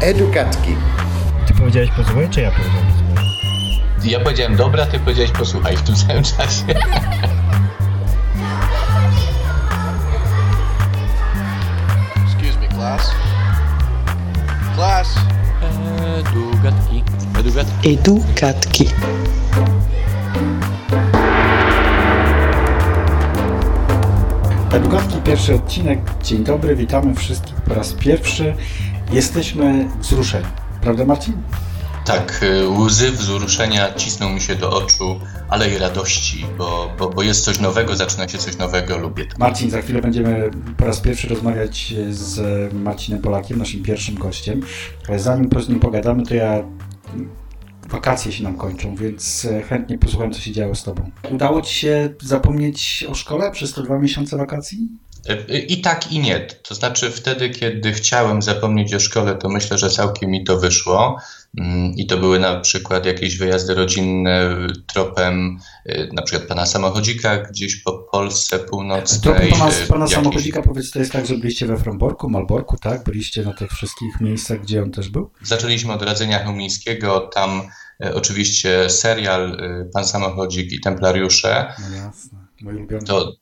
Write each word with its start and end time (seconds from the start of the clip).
Edukatki. 0.00 0.76
Ty 1.46 1.54
powiedziałeś 1.54 1.90
posłuchaj, 1.90 2.28
czy 2.30 2.40
ja 2.40 2.50
powiedziałem 2.50 2.86
posłuchaj? 2.86 3.24
Ja 4.04 4.20
powiedziałem 4.20 4.56
dobra, 4.56 4.86
ty 4.86 4.98
powiedziałeś 4.98 5.30
posłuchaj 5.30 5.76
w 5.76 5.82
tym 5.82 5.96
samym 5.96 6.22
czasie. 6.22 6.64
Excuse 12.24 12.60
me, 12.60 12.68
class. 12.68 13.10
Class. 14.74 15.14
Edugatki. 16.18 17.02
Edugatki. 17.38 17.94
Edukatki. 17.94 18.86
Edukatki, 24.72 25.16
pierwszy 25.24 25.54
odcinek. 25.54 25.98
Dzień 26.22 26.44
dobry, 26.44 26.76
witamy 26.76 27.14
wszystkich 27.14 27.54
po 27.54 27.74
raz 27.74 27.92
pierwszy. 27.92 28.54
Jesteśmy 29.12 29.88
wzruszeni, 30.00 30.46
prawda 30.80 31.04
Marcin? 31.04 31.34
Tak, 32.04 32.40
y, 32.42 32.68
łzy 32.68 33.10
wzruszenia 33.10 33.94
cisną 33.94 34.30
mi 34.30 34.40
się 34.40 34.54
do 34.54 34.70
oczu, 34.70 35.20
ale 35.48 35.70
i 35.70 35.78
radości, 35.78 36.46
bo, 36.58 36.92
bo, 36.98 37.08
bo 37.08 37.22
jest 37.22 37.44
coś 37.44 37.60
nowego, 37.60 37.96
zaczyna 37.96 38.28
się 38.28 38.38
coś 38.38 38.58
nowego, 38.58 38.98
lubię 38.98 39.26
to. 39.26 39.38
Marcin, 39.38 39.70
za 39.70 39.82
chwilę 39.82 40.02
będziemy 40.02 40.50
po 40.76 40.84
raz 40.84 41.00
pierwszy 41.00 41.28
rozmawiać 41.28 41.94
z 42.10 42.72
Marcinem 42.74 43.22
Polakiem, 43.22 43.58
naszym 43.58 43.82
pierwszym 43.82 44.14
gościem. 44.14 44.60
Ale 45.08 45.18
zanim 45.18 45.50
z 45.62 45.68
nim 45.68 45.80
pogadamy, 45.80 46.26
to 46.26 46.34
ja 46.34 46.62
wakacje 47.88 48.32
się 48.32 48.44
nam 48.44 48.56
kończą, 48.56 48.96
więc 48.96 49.46
chętnie 49.68 49.98
posłucham, 49.98 50.32
co 50.32 50.40
się 50.40 50.52
działo 50.52 50.74
z 50.74 50.82
Tobą. 50.82 51.10
Udało 51.30 51.62
Ci 51.62 51.74
się 51.74 52.14
zapomnieć 52.22 53.06
o 53.08 53.14
szkole 53.14 53.50
przez 53.50 53.72
te 53.72 53.82
dwa 53.82 53.98
miesiące 53.98 54.36
wakacji? 54.36 54.88
Y, 55.28 55.58
I 55.58 55.80
tak, 55.80 56.12
i 56.12 56.18
nie. 56.18 56.40
To 56.40 56.74
znaczy, 56.74 57.10
wtedy, 57.10 57.50
kiedy 57.50 57.92
chciałem 57.92 58.42
zapomnieć 58.42 58.94
o 58.94 59.00
szkole, 59.00 59.34
to 59.34 59.48
myślę, 59.48 59.78
że 59.78 59.90
całkiem 59.90 60.30
mi 60.30 60.44
to 60.44 60.58
wyszło. 60.58 61.18
Mm, 61.58 61.94
I 61.94 62.06
to 62.06 62.16
były 62.16 62.38
na 62.38 62.60
przykład 62.60 63.06
jakieś 63.06 63.36
wyjazdy 63.36 63.74
rodzinne 63.74 64.56
tropem 64.86 65.58
y, 65.86 66.08
na 66.12 66.22
przykład 66.22 66.48
pana 66.48 66.66
samochodzika 66.66 67.38
gdzieś 67.38 67.76
po 67.76 67.92
Polsce 67.92 68.58
północnej. 68.58 69.20
Tropem 69.20 69.50
pana, 69.50 69.70
y, 69.70 69.86
pana 69.86 70.06
samochodzika, 70.06 70.62
powiedz, 70.62 70.90
to 70.90 70.98
jest 70.98 71.12
tak, 71.12 71.26
że 71.26 71.36
byliście 71.36 71.66
we 71.66 71.78
Fromborku, 71.78 72.30
Malborku, 72.30 72.76
tak? 72.76 73.04
Byliście 73.04 73.42
na 73.42 73.52
tych 73.52 73.70
wszystkich 73.70 74.20
miejscach, 74.20 74.60
gdzie 74.60 74.82
on 74.82 74.90
też 74.90 75.08
był? 75.08 75.30
Zaczęliśmy 75.42 75.92
od 75.92 76.02
Radzenia 76.02 76.38
Chełmińskiego, 76.38 77.20
tam 77.20 77.62
oczywiście 78.14 78.90
serial 78.90 79.58
Pan 79.92 80.04
Samochodzik 80.04 80.72
i 80.72 80.80
Templariusze. 80.80 81.72
No 81.90 81.96
jasne, 81.96 82.38
mój 82.60 82.74
ulubiony. 82.74 83.04
To 83.04 83.32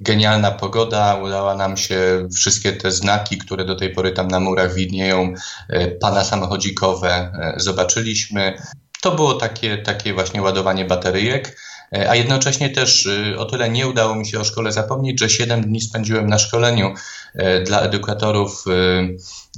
genialna 0.00 0.50
pogoda, 0.50 1.14
udała 1.14 1.54
nam 1.54 1.76
się 1.76 2.28
wszystkie 2.34 2.72
te 2.72 2.90
znaki, 2.90 3.38
które 3.38 3.64
do 3.64 3.76
tej 3.76 3.90
pory 3.90 4.12
tam 4.12 4.28
na 4.28 4.40
murach 4.40 4.74
widnieją, 4.74 5.34
e, 5.68 5.86
Pana 5.86 6.24
Samochodzikowe 6.24 7.10
e, 7.10 7.54
zobaczyliśmy. 7.56 8.58
To 9.02 9.10
było 9.12 9.34
takie, 9.34 9.78
takie 9.78 10.14
właśnie 10.14 10.42
ładowanie 10.42 10.84
bateryjek. 10.84 11.58
E, 11.96 12.10
A 12.10 12.14
jednocześnie 12.14 12.70
też 12.70 13.08
o 13.38 13.44
tyle 13.44 13.68
nie 13.68 13.88
udało 13.88 14.14
mi 14.14 14.26
się 14.26 14.40
o 14.40 14.44
szkole 14.44 14.72
zapomnieć, 14.72 15.20
że 15.20 15.30
7 15.30 15.62
dni 15.62 15.80
spędziłem 15.80 16.26
na 16.26 16.38
szkoleniu 16.38 16.94
dla 17.64 17.80
edukatorów 17.80 18.64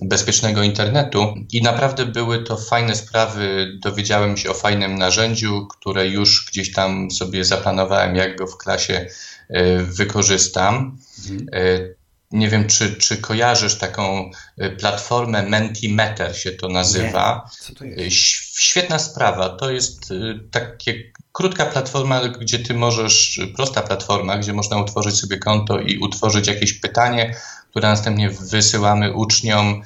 bezpiecznego 0.03 0.62
internetu 0.62 1.34
i 1.53 1.62
naprawdę 1.62 2.06
były 2.06 2.44
to 2.44 2.56
fajne 2.56 2.94
sprawy. 2.94 3.72
Dowiedziałem 3.83 4.36
się 4.36 4.50
o 4.50 4.55
fajnym 4.55 4.98
narzędziu, 4.98 5.66
które 5.66 6.09
już 6.09 6.47
gdzieś 6.50 6.72
tam 6.72 7.11
sobie 7.11 7.44
zaplanowałem, 7.44 8.16
jak 8.16 8.39
go 8.39 8.47
w 8.47 8.56
klasie 8.56 9.06
wykorzystam. 9.84 10.98
Mhm. 11.30 11.46
E, 11.52 11.98
Nie 12.32 12.48
wiem, 12.48 12.66
czy, 12.66 12.96
czy 12.96 13.16
kojarzysz 13.16 13.74
taką 13.78 14.30
e, 14.58 14.70
platformę 14.70 15.42
Mentimeter 15.42 16.36
się 16.36 16.52
to 16.52 16.68
nazywa. 16.68 17.50
Co 17.60 17.74
to 17.74 17.84
E, 17.84 17.88
jest? 17.88 18.16
Świetna 18.58 18.98
sprawa. 18.98 19.48
To 19.48 19.70
jest 19.70 20.12
takie 20.50 20.94
krótka 21.32 21.66
platforma, 21.66 22.28
gdzie 22.28 22.59
ty 22.59 22.75
możesz, 22.75 23.41
prosta 23.56 23.82
platforma, 23.82 24.38
gdzie 24.38 24.53
można 24.53 24.81
utworzyć 24.81 25.20
sobie 25.20 25.38
konto 25.38 25.80
i 25.80 25.98
utworzyć 25.98 26.47
jakieś 26.48 26.72
pytanie, 26.72 27.34
które 27.70 27.88
następnie 27.88 28.30
wysyłamy 28.30 29.12
uczniom. 29.12 29.82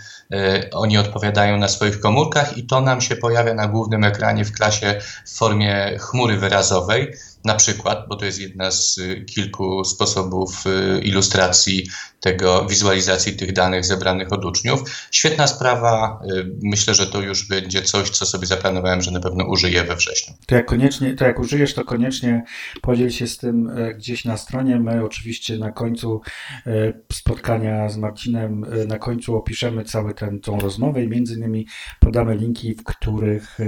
Oni 0.73 0.99
odpowiadają 0.99 1.59
na 1.59 1.69
swoich 1.69 2.01
komórkach 2.01 2.59
i 2.59 2.67
to 2.67 2.81
nam 2.81 3.01
się 3.01 3.17
pojawia 3.17 3.55
na 3.55 3.69
głównym 3.69 4.05
ekranie 4.05 4.45
w 4.45 4.53
klasie 4.53 5.01
w 5.27 5.37
formie 5.37 5.99
chmury 6.01 6.37
wyrazowej. 6.37 7.15
Na 7.45 7.55
przykład, 7.55 8.05
bo 8.09 8.17
to 8.17 8.25
jest 8.25 8.41
jedna 8.41 8.71
z 8.71 8.99
y, 8.99 9.25
kilku 9.25 9.85
sposobów 9.85 10.65
y, 10.67 11.01
ilustracji 11.01 11.87
tego, 12.21 12.67
wizualizacji 12.67 13.37
tych 13.37 13.53
danych 13.53 13.85
zebranych 13.85 14.33
od 14.33 14.45
uczniów. 14.45 14.81
Świetna 15.11 15.47
sprawa. 15.47 16.21
y, 16.37 16.53
Myślę, 16.63 16.95
że 16.95 17.07
to 17.07 17.21
już 17.21 17.49
będzie 17.49 17.83
coś, 17.83 18.11
co 18.11 18.27
sobie 18.27 18.47
zaplanowałem, 18.47 19.03
że 19.03 19.11
na 19.11 19.21
pewno 19.21 19.45
użyję 19.45 19.85
we 19.85 19.97
wrześniu. 19.97 20.35
To 20.47 20.55
jak 20.55 20.67
koniecznie, 20.67 21.15
to 21.15 21.25
jak 21.25 21.39
użyjesz, 21.39 21.75
to 21.75 21.85
koniecznie 21.85 22.45
podziel 22.83 23.11
się 23.11 23.27
z 23.27 23.39
tym 23.39 23.71
e, 23.71 23.95
gdzieś 23.95 24.25
na 24.25 24.37
stronie. 24.37 24.81
My 24.81 25.05
oczywiście 25.05 25.59
na 25.59 25.73
końcu 25.73 26.21
e, 26.67 26.93
spotkania 27.13 27.89
z 27.89 27.97
Marcinem, 27.97 28.65
e, 28.65 28.87
na 28.87 28.99
końcu 28.99 29.37
opiszemy 29.37 29.85
cały 29.85 30.15
ten, 30.15 30.41
tą 30.41 30.61
rozmowę 30.61 31.05
i 31.05 31.09
między 31.09 31.35
innymi 31.35 31.67
podamy 32.01 32.37
linki, 32.37 32.75
w 32.75 32.85
których 32.85 33.59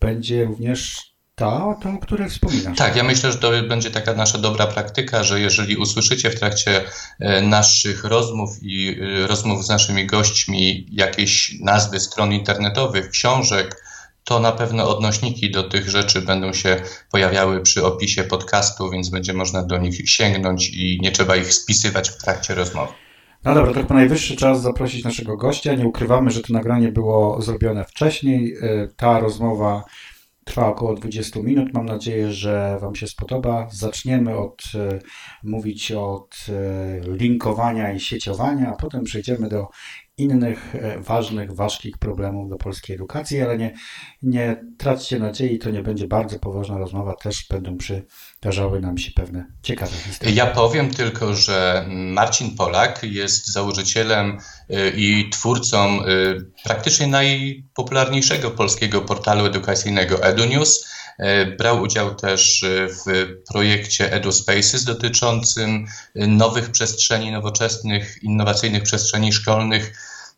będzie 0.00 0.44
również 0.44 1.11
ta, 1.42 1.90
o 1.90 1.98
której 1.98 2.30
wspominasz. 2.30 2.78
Tak, 2.78 2.96
ja 2.96 3.04
myślę, 3.04 3.32
że 3.32 3.38
to 3.38 3.50
będzie 3.68 3.90
taka 3.90 4.14
nasza 4.14 4.38
dobra 4.38 4.66
praktyka, 4.66 5.24
że 5.24 5.40
jeżeli 5.40 5.76
usłyszycie 5.76 6.30
w 6.30 6.38
trakcie 6.38 6.84
e, 7.20 7.42
naszych 7.42 8.04
rozmów 8.04 8.50
i 8.62 8.96
e, 9.00 9.26
rozmów 9.26 9.64
z 9.64 9.68
naszymi 9.68 10.06
gośćmi 10.06 10.86
jakieś 10.92 11.56
nazwy 11.60 12.00
stron 12.00 12.32
internetowych, 12.32 13.10
książek, 13.10 13.82
to 14.24 14.40
na 14.40 14.52
pewno 14.52 14.96
odnośniki 14.96 15.50
do 15.50 15.62
tych 15.62 15.88
rzeczy 15.88 16.22
będą 16.22 16.52
się 16.52 16.82
pojawiały 17.10 17.60
przy 17.60 17.84
opisie 17.84 18.24
podcastu, 18.24 18.90
więc 18.90 19.08
będzie 19.08 19.32
można 19.32 19.62
do 19.62 19.78
nich 19.78 20.10
sięgnąć 20.10 20.70
i 20.70 20.98
nie 21.02 21.12
trzeba 21.12 21.36
ich 21.36 21.54
spisywać 21.54 22.10
w 22.10 22.16
trakcie 22.16 22.54
rozmowy. 22.54 22.92
No 23.44 23.54
dobra, 23.54 23.72
to 23.72 23.80
chyba 23.80 23.94
najwyższy 23.94 24.36
czas 24.36 24.62
zaprosić 24.62 25.04
naszego 25.04 25.36
gościa. 25.36 25.74
Nie 25.74 25.86
ukrywamy, 25.86 26.30
że 26.30 26.40
to 26.40 26.52
nagranie 26.52 26.88
było 26.88 27.42
zrobione 27.42 27.84
wcześniej. 27.84 28.54
E, 28.62 28.88
Ta 28.96 29.20
rozmowa 29.20 29.84
trwa 30.44 30.68
około 30.68 30.94
20 30.94 31.40
minut. 31.40 31.74
Mam 31.74 31.86
nadzieję, 31.86 32.32
że 32.32 32.78
Wam 32.80 32.94
się 32.94 33.06
spodoba. 33.06 33.68
Zaczniemy 33.70 34.36
od 34.36 34.62
e, 34.74 34.98
mówić 35.42 35.92
od 35.92 36.46
e, 36.48 37.00
linkowania 37.16 37.92
i 37.92 38.00
sieciowania, 38.00 38.72
a 38.72 38.76
potem 38.76 39.04
przejdziemy 39.04 39.48
do 39.48 39.68
innych 40.16 40.74
e, 40.74 41.00
ważnych, 41.00 41.52
ważkich 41.52 41.98
problemów 41.98 42.50
do 42.50 42.56
polskiej 42.56 42.96
edukacji, 42.96 43.40
ale 43.40 43.58
nie, 43.58 43.74
nie 44.22 44.64
traćcie 44.78 45.18
nadziei, 45.18 45.58
to 45.58 45.70
nie 45.70 45.82
będzie 45.82 46.08
bardzo 46.08 46.38
poważna 46.38 46.78
rozmowa, 46.78 47.14
też 47.14 47.46
będą 47.50 47.76
przydarzały 47.78 48.80
nam 48.80 48.98
się 48.98 49.10
pewne 49.10 49.46
ciekawe 49.62 49.92
historie. 49.92 50.34
Ja 50.34 50.46
powiem 50.46 50.90
tylko, 50.90 51.34
że 51.34 51.86
Marcin 51.88 52.56
Polak 52.56 53.02
jest 53.02 53.52
założycielem 53.52 54.38
y, 54.70 54.92
i 54.96 55.30
twórcą 55.30 56.06
y, 56.06 56.50
praktycznie 56.64 57.06
najpopularniejszego 57.06 58.50
polskiego 58.50 59.00
portalu 59.00 59.46
edukacyjnego 59.46 60.22
EduNews. 60.22 60.92
Y, 61.20 61.56
Brał 61.58 61.82
udział 61.82 62.14
też 62.14 62.62
y, 62.62 62.88
w 62.88 63.28
projekcie 63.52 64.12
EduSpaces 64.12 64.84
dotyczącym 64.84 65.86
y, 66.16 66.26
nowych 66.26 66.70
przestrzeni, 66.70 67.32
nowoczesnych, 67.32 68.22
innowacyjnych 68.22 68.82
przestrzeni 68.82 69.32
szkolnych 69.32 69.92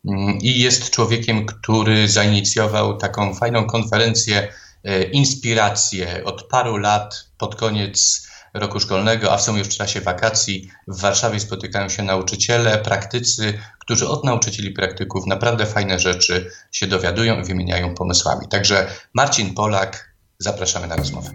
Mm, 0.07 0.37
i 0.41 0.59
jest 0.59 0.89
człowiekiem, 0.89 1.45
który 1.45 2.07
zainicjował 2.07 2.97
taką 2.97 3.33
fajną 3.33 3.65
konferencję 3.65 4.47
e, 4.83 5.03
Inspiracje 5.03 6.23
od 6.23 6.43
paru 6.43 6.77
lat 6.77 7.25
pod 7.37 7.55
koniec 7.55 8.27
roku 8.53 8.79
szkolnego, 8.79 9.33
a 9.33 9.37
w 9.37 9.41
sumie 9.41 9.59
już 9.59 9.67
w 9.67 9.77
czasie 9.77 10.01
wakacji 10.01 10.71
w 10.87 11.01
Warszawie 11.01 11.39
spotykają 11.39 11.89
się 11.89 12.03
nauczyciele, 12.03 12.77
praktycy, 12.77 13.59
którzy 13.79 14.07
od 14.07 14.23
nauczycieli 14.23 14.71
praktyków 14.71 15.27
naprawdę 15.27 15.65
fajne 15.65 15.99
rzeczy 15.99 16.51
się 16.71 16.87
dowiadują 16.87 17.39
i 17.41 17.43
wymieniają 17.43 17.95
pomysłami. 17.95 18.47
Także 18.47 18.87
Marcin 19.13 19.53
Polak, 19.53 20.04
zapraszamy 20.39 20.87
na 20.87 20.95
rozmowę. 20.95 21.29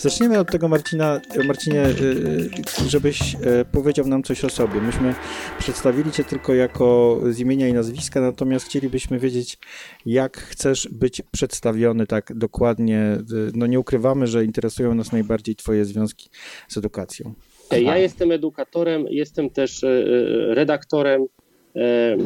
Zaczniemy 0.00 0.38
od 0.38 0.50
tego, 0.50 0.68
Marcina, 0.68 1.20
Marcinie, 1.44 1.86
y, 1.86 1.90
y, 2.82 2.88
żebyś 2.88 3.34
e, 3.34 3.64
powiedział 3.72 4.06
nam 4.06 4.22
coś 4.22 4.44
o 4.44 4.50
sobie. 4.50 4.80
Myśmy 4.80 5.14
przedstawili 5.58 6.12
Cię 6.12 6.24
tylko 6.24 6.54
jako 6.54 7.20
z 7.30 7.38
imienia 7.38 7.68
i 7.68 7.72
nazwiska, 7.72 8.20
natomiast 8.20 8.66
chcielibyśmy 8.66 9.18
wiedzieć, 9.18 9.58
jak 10.06 10.38
chcesz 10.38 10.88
być 10.92 11.22
przedstawiony 11.30 12.06
tak 12.06 12.32
dokładnie. 12.34 13.18
No 13.54 13.66
nie 13.66 13.80
ukrywamy, 13.80 14.26
że 14.26 14.44
interesują 14.44 14.94
nas 14.94 15.12
najbardziej 15.12 15.56
Twoje 15.56 15.84
związki 15.84 16.30
z 16.68 16.76
edukacją. 16.76 17.34
Ja 17.78 17.98
jestem 17.98 18.32
edukatorem, 18.32 19.06
jestem 19.10 19.50
też 19.50 19.84
e, 19.84 19.88
e, 19.88 20.54
redaktorem. 20.54 21.22
e, 21.76 22.16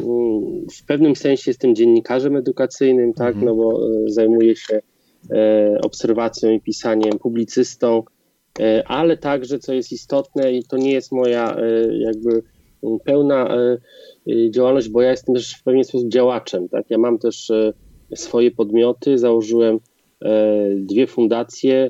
W 0.81 0.85
pewnym 0.87 1.15
sensie 1.15 1.43
jestem 1.51 1.75
dziennikarzem 1.75 2.35
edukacyjnym, 2.35 3.13
tak, 3.13 3.27
Mhm. 3.35 3.45
no 3.45 3.55
bo 3.55 3.79
zajmuję 4.07 4.55
się 4.55 4.81
obserwacją 5.83 6.51
i 6.51 6.59
pisaniem, 6.61 7.19
publicystą. 7.19 8.03
ale 8.85 9.17
także, 9.17 9.59
co 9.59 9.73
jest 9.73 9.91
istotne, 9.91 10.53
i 10.53 10.63
to 10.63 10.77
nie 10.77 10.91
jest 10.91 11.11
moja 11.11 11.57
jakby 11.99 12.43
pełna 13.05 13.57
działalność, 14.49 14.89
bo 14.89 15.01
ja 15.01 15.11
jestem 15.11 15.35
też 15.35 15.55
w 15.55 15.63
pewien 15.63 15.83
sposób 15.83 16.09
działaczem. 16.09 16.69
Tak? 16.69 16.85
Ja 16.89 16.97
mam 16.97 17.19
też 17.19 17.51
swoje 18.15 18.51
podmioty, 18.51 19.17
założyłem 19.17 19.79
dwie 20.75 21.07
fundacje, 21.07 21.89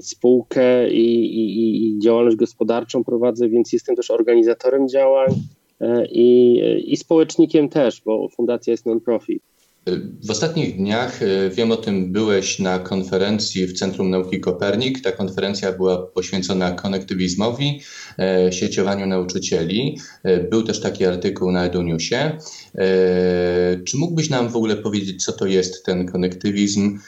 spółkę 0.00 0.90
i, 0.90 1.24
i, 1.24 1.86
i 1.86 1.98
działalność 1.98 2.36
gospodarczą 2.36 3.04
prowadzę, 3.04 3.48
więc 3.48 3.72
jestem 3.72 3.96
też 3.96 4.10
organizatorem 4.10 4.88
działań 4.88 5.28
i, 6.10 6.60
i 6.86 6.96
społecznikiem 6.96 7.68
też, 7.68 8.02
bo 8.04 8.28
fundacja 8.28 8.70
jest 8.70 8.86
non-profit. 8.86 9.42
W 10.24 10.30
ostatnich 10.30 10.76
dniach, 10.76 11.22
e, 11.22 11.50
wiem 11.50 11.72
o 11.72 11.76
tym, 11.76 12.12
byłeś 12.12 12.58
na 12.58 12.78
konferencji 12.78 13.66
w 13.66 13.72
Centrum 13.72 14.10
Nauki 14.10 14.40
Kopernik. 14.40 15.00
Ta 15.00 15.12
konferencja 15.12 15.72
była 15.72 16.06
poświęcona 16.06 16.70
konektywizmowi, 16.70 17.80
e, 18.18 18.52
sieciowaniu 18.52 19.06
nauczycieli. 19.06 19.98
E, 20.22 20.40
był 20.40 20.62
też 20.62 20.80
taki 20.80 21.04
artykuł 21.04 21.52
na 21.52 21.64
EduNewsie. 21.64 22.38
Czy 23.84 23.96
mógłbyś 23.96 24.30
nam 24.30 24.48
w 24.48 24.56
ogóle 24.56 24.76
powiedzieć, 24.76 25.24
co 25.24 25.32
to 25.32 25.46
jest 25.46 25.84
ten 25.84 26.06
konektywizm? 26.06 26.98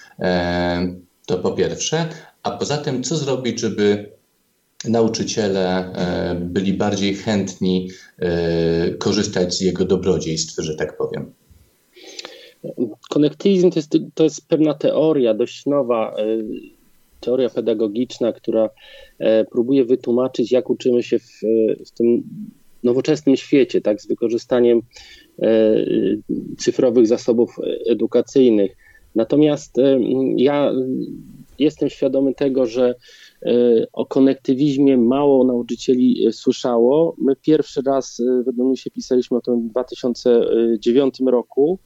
To 1.26 1.38
po 1.38 1.52
pierwsze. 1.52 2.08
A 2.42 2.50
poza 2.50 2.78
tym, 2.78 3.02
co 3.02 3.16
zrobić, 3.16 3.60
żeby 3.60 4.12
nauczyciele 4.88 5.92
byli 6.40 6.72
bardziej 6.72 7.14
chętni 7.14 7.88
korzystać 8.98 9.54
z 9.54 9.60
jego 9.60 9.84
dobrodziejstw, 9.84 10.62
że 10.62 10.74
tak 10.74 10.96
powiem? 10.96 11.32
Konektywizm 13.10 13.70
to 13.70 13.78
jest, 13.78 13.98
to 14.14 14.24
jest 14.24 14.48
pewna 14.48 14.74
teoria, 14.74 15.34
dość 15.34 15.66
nowa, 15.66 16.14
e, 16.16 16.24
teoria 17.20 17.50
pedagogiczna, 17.50 18.32
która 18.32 18.70
e, 19.18 19.44
próbuje 19.44 19.84
wytłumaczyć, 19.84 20.52
jak 20.52 20.70
uczymy 20.70 21.02
się 21.02 21.18
w, 21.18 21.40
w 21.86 21.90
tym 21.90 22.22
nowoczesnym 22.82 23.36
świecie, 23.36 23.80
tak, 23.80 24.00
z 24.00 24.06
wykorzystaniem 24.06 24.80
e, 25.42 25.74
cyfrowych 26.58 27.06
zasobów 27.06 27.56
edukacyjnych. 27.86 28.76
Natomiast 29.14 29.76
ja 30.36 30.72
jestem 31.60 31.88
świadomy 31.88 32.34
tego, 32.34 32.66
że 32.66 32.94
o 33.92 34.06
konektywizmie 34.06 34.98
mało 34.98 35.44
nauczycieli 35.44 36.32
słyszało. 36.32 37.16
My 37.18 37.36
pierwszy 37.36 37.82
raz 37.86 38.22
w 38.46 38.76
się 38.76 38.90
pisaliśmy 38.90 39.36
o 39.36 39.40
tym 39.40 39.68
w 39.68 39.70
2009 39.70 41.20
roku 41.26 41.78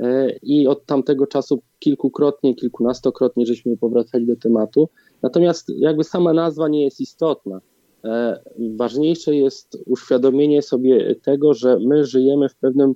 E, 0.00 0.30
i 0.42 0.66
od 0.66 0.86
tamtego 0.86 1.26
czasu 1.26 1.62
kilkukrotnie, 1.78 2.54
kilkunastokrotnie 2.54 3.46
żeśmy 3.46 3.76
powracali 3.76 4.26
do 4.26 4.36
tematu. 4.36 4.88
Natomiast 5.22 5.68
jakby 5.78 6.04
sama 6.04 6.32
nazwa 6.32 6.68
nie 6.68 6.84
jest 6.84 7.00
istotna. 7.00 7.60
E, 8.04 8.40
ważniejsze 8.76 9.36
jest 9.36 9.78
uświadomienie 9.86 10.62
sobie 10.62 11.14
tego, 11.14 11.54
że 11.54 11.78
my 11.78 12.04
żyjemy 12.04 12.48
w 12.48 12.56
pewnym, 12.56 12.94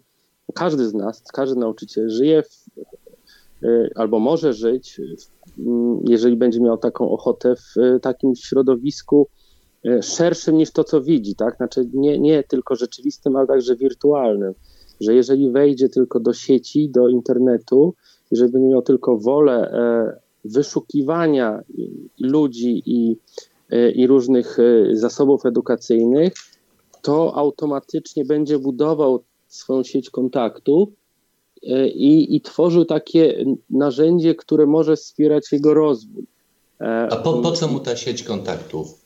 każdy 0.55 0.89
z 0.89 0.95
nas, 0.95 1.23
każdy 1.33 1.61
nauczyciel 1.61 2.11
żyje 2.11 2.43
w, 2.43 2.79
e, 2.79 2.83
albo 3.95 4.19
może 4.19 4.53
żyć, 4.53 5.01
jeżeli 6.09 6.37
będzie 6.37 6.61
miał 6.61 6.79
taką 6.79 7.11
ochotę, 7.11 7.55
w 7.57 8.01
takim 8.03 8.35
środowisku 8.35 9.29
szerszym 10.03 10.57
niż 10.57 10.71
to, 10.71 10.85
co 10.85 11.01
widzi, 11.01 11.35
tak? 11.35 11.57
Znaczy 11.57 11.89
nie, 11.95 12.19
nie 12.19 12.43
tylko 12.43 12.77
rzeczywistym, 12.77 13.37
ale 13.37 13.47
także 13.47 13.77
wirtualnym 13.77 14.55
że 15.01 15.15
jeżeli 15.15 15.51
wejdzie 15.51 15.89
tylko 15.89 16.21
do 16.21 16.33
sieci, 16.33 16.89
do 16.89 17.09
internetu, 17.09 17.95
jeżeli 18.31 18.53
będzie 18.53 18.69
miał 18.69 18.83
tylko 18.83 19.19
wolę 19.19 19.71
e, 19.73 20.21
wyszukiwania 20.45 21.63
ludzi 22.21 22.83
i, 22.87 23.17
e, 23.71 23.91
i 23.91 24.07
różnych 24.07 24.59
e, 24.59 24.97
zasobów 24.97 25.47
edukacyjnych, 25.47 26.33
to 27.03 27.37
automatycznie 27.37 28.25
będzie 28.25 28.59
budował 28.59 29.25
swoją 29.49 29.83
sieć 29.83 30.11
kontaktów 30.11 30.89
i, 31.95 32.37
i 32.37 32.41
tworzył 32.41 32.85
takie 32.85 33.45
narzędzie, 33.71 34.35
które 34.35 34.67
może 34.67 34.97
wspierać 34.97 35.53
jego 35.53 35.75
rozwój. 35.75 36.25
A 37.11 37.17
po, 37.17 37.33
po 37.33 37.53
co 37.53 37.69
mu 37.69 37.81
ta 37.81 37.97
sieć 37.97 38.23
kontaktów? 38.23 39.05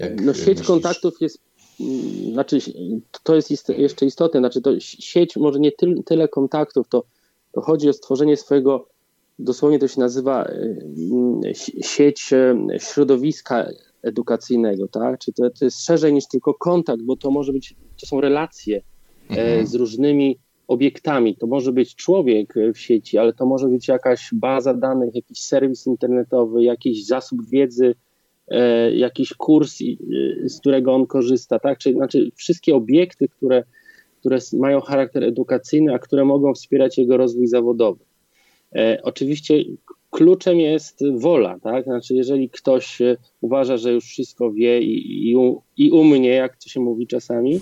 no, 0.00 0.34
sieć 0.34 0.46
myślisz? 0.46 0.66
kontaktów 0.66 1.20
jest 1.20 1.38
znaczy 2.32 2.58
to 3.22 3.34
jest 3.34 3.68
jeszcze 3.68 4.06
istotne, 4.06 4.40
znaczy 4.40 4.62
to 4.62 4.80
sieć 4.80 5.36
może 5.36 5.60
nie 5.60 5.72
ty, 5.72 6.02
tyle 6.04 6.28
kontaktów, 6.28 6.88
to, 6.88 7.04
to 7.52 7.60
chodzi 7.60 7.88
o 7.88 7.92
stworzenie 7.92 8.36
swojego, 8.36 8.88
dosłownie 9.38 9.78
to 9.78 9.88
się 9.88 10.00
nazywa 10.00 10.48
y, 10.48 11.54
sieć 11.82 12.32
y, 12.32 12.78
środowiska 12.78 13.66
edukacyjnego, 14.02 14.88
tak? 14.88 15.18
Czy 15.18 15.32
to, 15.32 15.50
to 15.50 15.64
jest 15.64 15.84
szerzej 15.84 16.12
niż 16.12 16.28
tylko 16.28 16.54
kontakt, 16.54 17.02
bo 17.02 17.16
to 17.16 17.30
może 17.30 17.52
być, 17.52 17.74
to 18.00 18.06
są 18.06 18.20
relacje 18.20 18.76
e, 18.76 18.82
mhm. 19.30 19.66
z 19.66 19.74
różnymi 19.74 20.38
obiektami. 20.70 21.36
To 21.36 21.46
może 21.46 21.72
być 21.72 21.94
człowiek 21.94 22.54
w 22.74 22.78
sieci, 22.78 23.18
ale 23.18 23.32
to 23.32 23.46
może 23.46 23.68
być 23.68 23.88
jakaś 23.88 24.28
baza 24.32 24.74
danych, 24.74 25.14
jakiś 25.14 25.38
serwis 25.38 25.86
internetowy, 25.86 26.62
jakiś 26.62 27.06
zasób 27.06 27.50
wiedzy, 27.50 27.94
E, 28.50 28.92
jakiś 28.94 29.34
kurs, 29.34 29.78
z 30.44 30.60
którego 30.60 30.94
on 30.94 31.06
korzysta, 31.06 31.58
tak? 31.58 31.78
Czyli 31.78 31.94
znaczy 31.94 32.30
wszystkie 32.34 32.74
obiekty, 32.74 33.28
które, 33.28 33.64
które 34.20 34.38
mają 34.52 34.80
charakter 34.80 35.24
edukacyjny, 35.24 35.94
a 35.94 35.98
które 35.98 36.24
mogą 36.24 36.54
wspierać 36.54 36.98
jego 36.98 37.16
rozwój 37.16 37.46
zawodowy. 37.46 38.04
E, 38.74 39.00
oczywiście 39.02 39.54
kluczem 40.10 40.60
jest 40.60 41.04
wola, 41.18 41.58
tak? 41.62 41.84
Znaczy, 41.84 42.14
jeżeli 42.14 42.50
ktoś 42.50 43.00
e, 43.00 43.16
uważa, 43.40 43.76
że 43.76 43.92
już 43.92 44.04
wszystko 44.04 44.52
wie 44.52 44.80
i, 44.80 45.30
i, 45.30 45.36
i 45.76 45.90
umnie, 45.90 46.28
jak 46.28 46.56
to 46.56 46.68
się 46.68 46.80
mówi 46.80 47.06
czasami, 47.06 47.60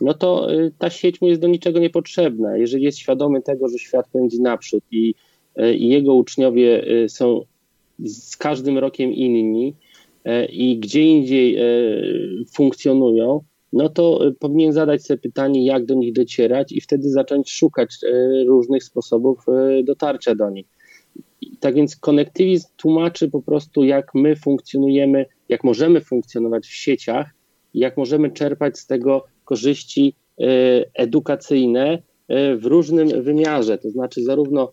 no 0.00 0.14
to 0.14 0.48
ta 0.78 0.90
sieć 0.90 1.20
mu 1.20 1.28
jest 1.28 1.40
do 1.40 1.48
niczego 1.48 1.78
niepotrzebna. 1.78 2.56
Jeżeli 2.56 2.84
jest 2.84 2.98
świadomy 2.98 3.42
tego, 3.42 3.68
że 3.68 3.78
świat 3.78 4.08
pędzi 4.12 4.40
naprzód 4.40 4.84
i, 4.90 5.14
i 5.74 5.88
jego 5.88 6.14
uczniowie 6.14 6.84
są 7.08 7.40
z 8.04 8.36
każdym 8.36 8.78
rokiem 8.78 9.12
inni, 9.12 9.74
i 10.52 10.78
gdzie 10.78 11.02
indziej 11.02 11.58
funkcjonują, 12.54 13.40
no 13.72 13.88
to 13.88 14.20
powinien 14.38 14.72
zadać 14.72 15.02
sobie 15.02 15.18
pytanie, 15.18 15.66
jak 15.66 15.86
do 15.86 15.94
nich 15.94 16.12
docierać 16.12 16.72
i 16.72 16.80
wtedy 16.80 17.10
zacząć 17.10 17.50
szukać 17.50 17.96
różnych 18.46 18.84
sposobów 18.84 19.38
dotarcia 19.84 20.34
do 20.34 20.50
nich. 20.50 20.66
Tak 21.60 21.74
więc 21.74 21.96
konektywizm 21.96 22.68
tłumaczy 22.76 23.30
po 23.30 23.42
prostu, 23.42 23.84
jak 23.84 24.14
my 24.14 24.36
funkcjonujemy, 24.36 25.26
jak 25.48 25.64
możemy 25.64 26.00
funkcjonować 26.00 26.66
w 26.66 26.74
sieciach, 26.74 27.30
jak 27.74 27.96
możemy 27.96 28.30
czerpać 28.30 28.78
z 28.78 28.86
tego 28.86 29.24
korzyści 29.46 30.14
edukacyjne 30.94 32.02
w 32.28 32.64
różnym 32.64 33.22
wymiarze, 33.22 33.78
to 33.78 33.90
znaczy 33.90 34.22
zarówno 34.22 34.72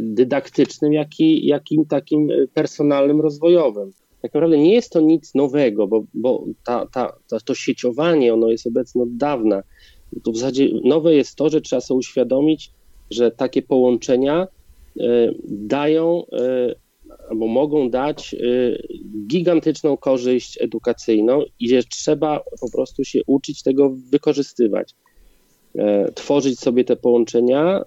dydaktycznym, 0.00 0.92
jak 0.92 1.20
i, 1.20 1.46
jak 1.46 1.62
i 1.72 1.78
takim 1.88 2.28
personalnym, 2.54 3.20
rozwojowym 3.20 3.92
tak 4.22 4.34
naprawdę 4.34 4.58
nie 4.58 4.74
jest 4.74 4.92
to 4.92 5.00
nic 5.00 5.34
nowego, 5.34 5.86
bo, 5.86 6.04
bo 6.14 6.44
ta, 6.64 6.86
ta, 6.92 7.12
ta, 7.28 7.40
to 7.40 7.54
sieciowanie 7.54 8.34
ono 8.34 8.48
jest 8.48 8.66
obecne 8.66 9.02
od 9.02 9.16
dawna. 9.16 9.62
To 10.24 10.32
w 10.32 10.36
zasadzie 10.36 10.68
nowe 10.84 11.14
jest 11.14 11.36
to, 11.36 11.48
że 11.48 11.60
trzeba 11.60 11.80
sobie 11.80 11.98
uświadomić, 11.98 12.70
że 13.10 13.30
takie 13.30 13.62
połączenia 13.62 14.46
dają 15.48 16.22
albo 17.30 17.46
mogą 17.46 17.90
dać 17.90 18.34
y, 18.34 18.82
gigantyczną 19.26 19.96
korzyść 19.96 20.62
edukacyjną 20.62 21.42
i 21.60 21.68
że 21.68 21.82
trzeba 21.82 22.40
po 22.60 22.70
prostu 22.70 23.04
się 23.04 23.20
uczyć 23.26 23.62
tego 23.62 23.94
wykorzystywać. 24.10 24.94
Tworzyć 26.14 26.60
sobie 26.60 26.84
te 26.84 26.96
połączenia, 26.96 27.84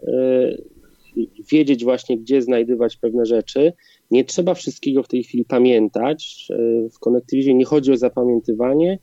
wiedzieć 1.52 1.84
właśnie, 1.84 2.18
gdzie 2.18 2.42
znajdywać 2.42 2.98
pewne 2.98 3.26
rzeczy 3.26 3.74
nie 4.12 4.26
trzeba 4.26 4.54
wszystkiego 4.54 5.04
w 5.04 5.08
tej 5.08 5.24
chwili 5.24 5.46
pamiętać. 5.46 6.48
W 6.94 7.00
konektywizmie 7.00 7.54
nie 7.54 7.66
chodzi 7.66 7.92
o 7.92 7.98
zapamiętywanie. 7.98 9.00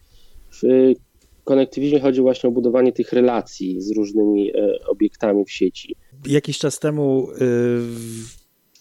W 0.63 0.93
konektywizmie 1.45 2.01
chodzi 2.01 2.21
właśnie 2.21 2.49
o 2.49 2.53
budowanie 2.53 2.93
tych 2.93 3.13
relacji 3.13 3.81
z 3.81 3.91
różnymi 3.97 4.51
e, 4.57 4.79
obiektami 4.89 5.45
w 5.45 5.51
sieci. 5.51 5.97
Jakiś 6.27 6.59
czas 6.59 6.79
temu 6.79 7.29
y, 7.31 7.37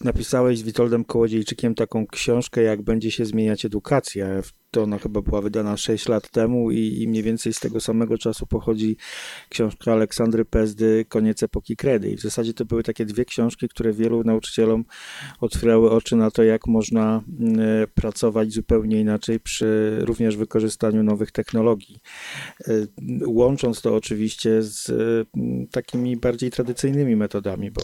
napisałeś 0.04 0.58
z 0.58 0.62
Witoldem 0.62 1.04
Kołodziejczykiem 1.04 1.74
taką 1.74 2.06
książkę, 2.06 2.62
jak 2.62 2.82
będzie 2.82 3.10
się 3.10 3.24
zmieniać 3.24 3.64
edukacja. 3.64 4.26
To 4.70 4.82
ona 4.82 4.98
chyba 4.98 5.22
była 5.22 5.40
wydana 5.42 5.76
6 5.76 6.08
lat 6.08 6.30
temu 6.30 6.70
i, 6.70 7.02
i 7.02 7.08
mniej 7.08 7.22
więcej 7.22 7.52
z 7.52 7.60
tego 7.60 7.80
samego 7.80 8.18
czasu 8.18 8.46
pochodzi 8.46 8.96
książka 9.48 9.92
Aleksandry 9.92 10.44
Pezdy 10.44 11.04
Koniec 11.08 11.42
epoki 11.42 11.76
kredy. 11.76 12.10
I 12.10 12.16
w 12.16 12.20
zasadzie 12.20 12.54
to 12.54 12.64
były 12.64 12.82
takie 12.82 13.04
dwie 13.04 13.24
książki, 13.24 13.68
które 13.68 13.92
wielu 13.92 14.24
nauczycielom 14.24 14.84
otwierały 15.40 15.90
oczy 15.90 16.16
na 16.16 16.30
to, 16.30 16.42
jak 16.42 16.66
można 16.66 17.22
e, 17.58 17.86
pracować 17.86 18.52
zupełnie 18.52 19.00
inaczej 19.00 19.40
przy 19.40 19.98
również 20.00 20.36
wykorzystaniu 20.36 21.02
nowych 21.02 21.32
technologii. 21.32 22.00
E, 22.60 22.72
łącząc 23.26 23.82
to 23.82 23.94
oczywiście 23.94 24.62
z 24.62 24.90
e, 24.90 24.94
takimi 25.70 26.16
bardziej 26.16 26.50
tradycyjnymi 26.50 27.16
metodami, 27.16 27.70
bo 27.70 27.82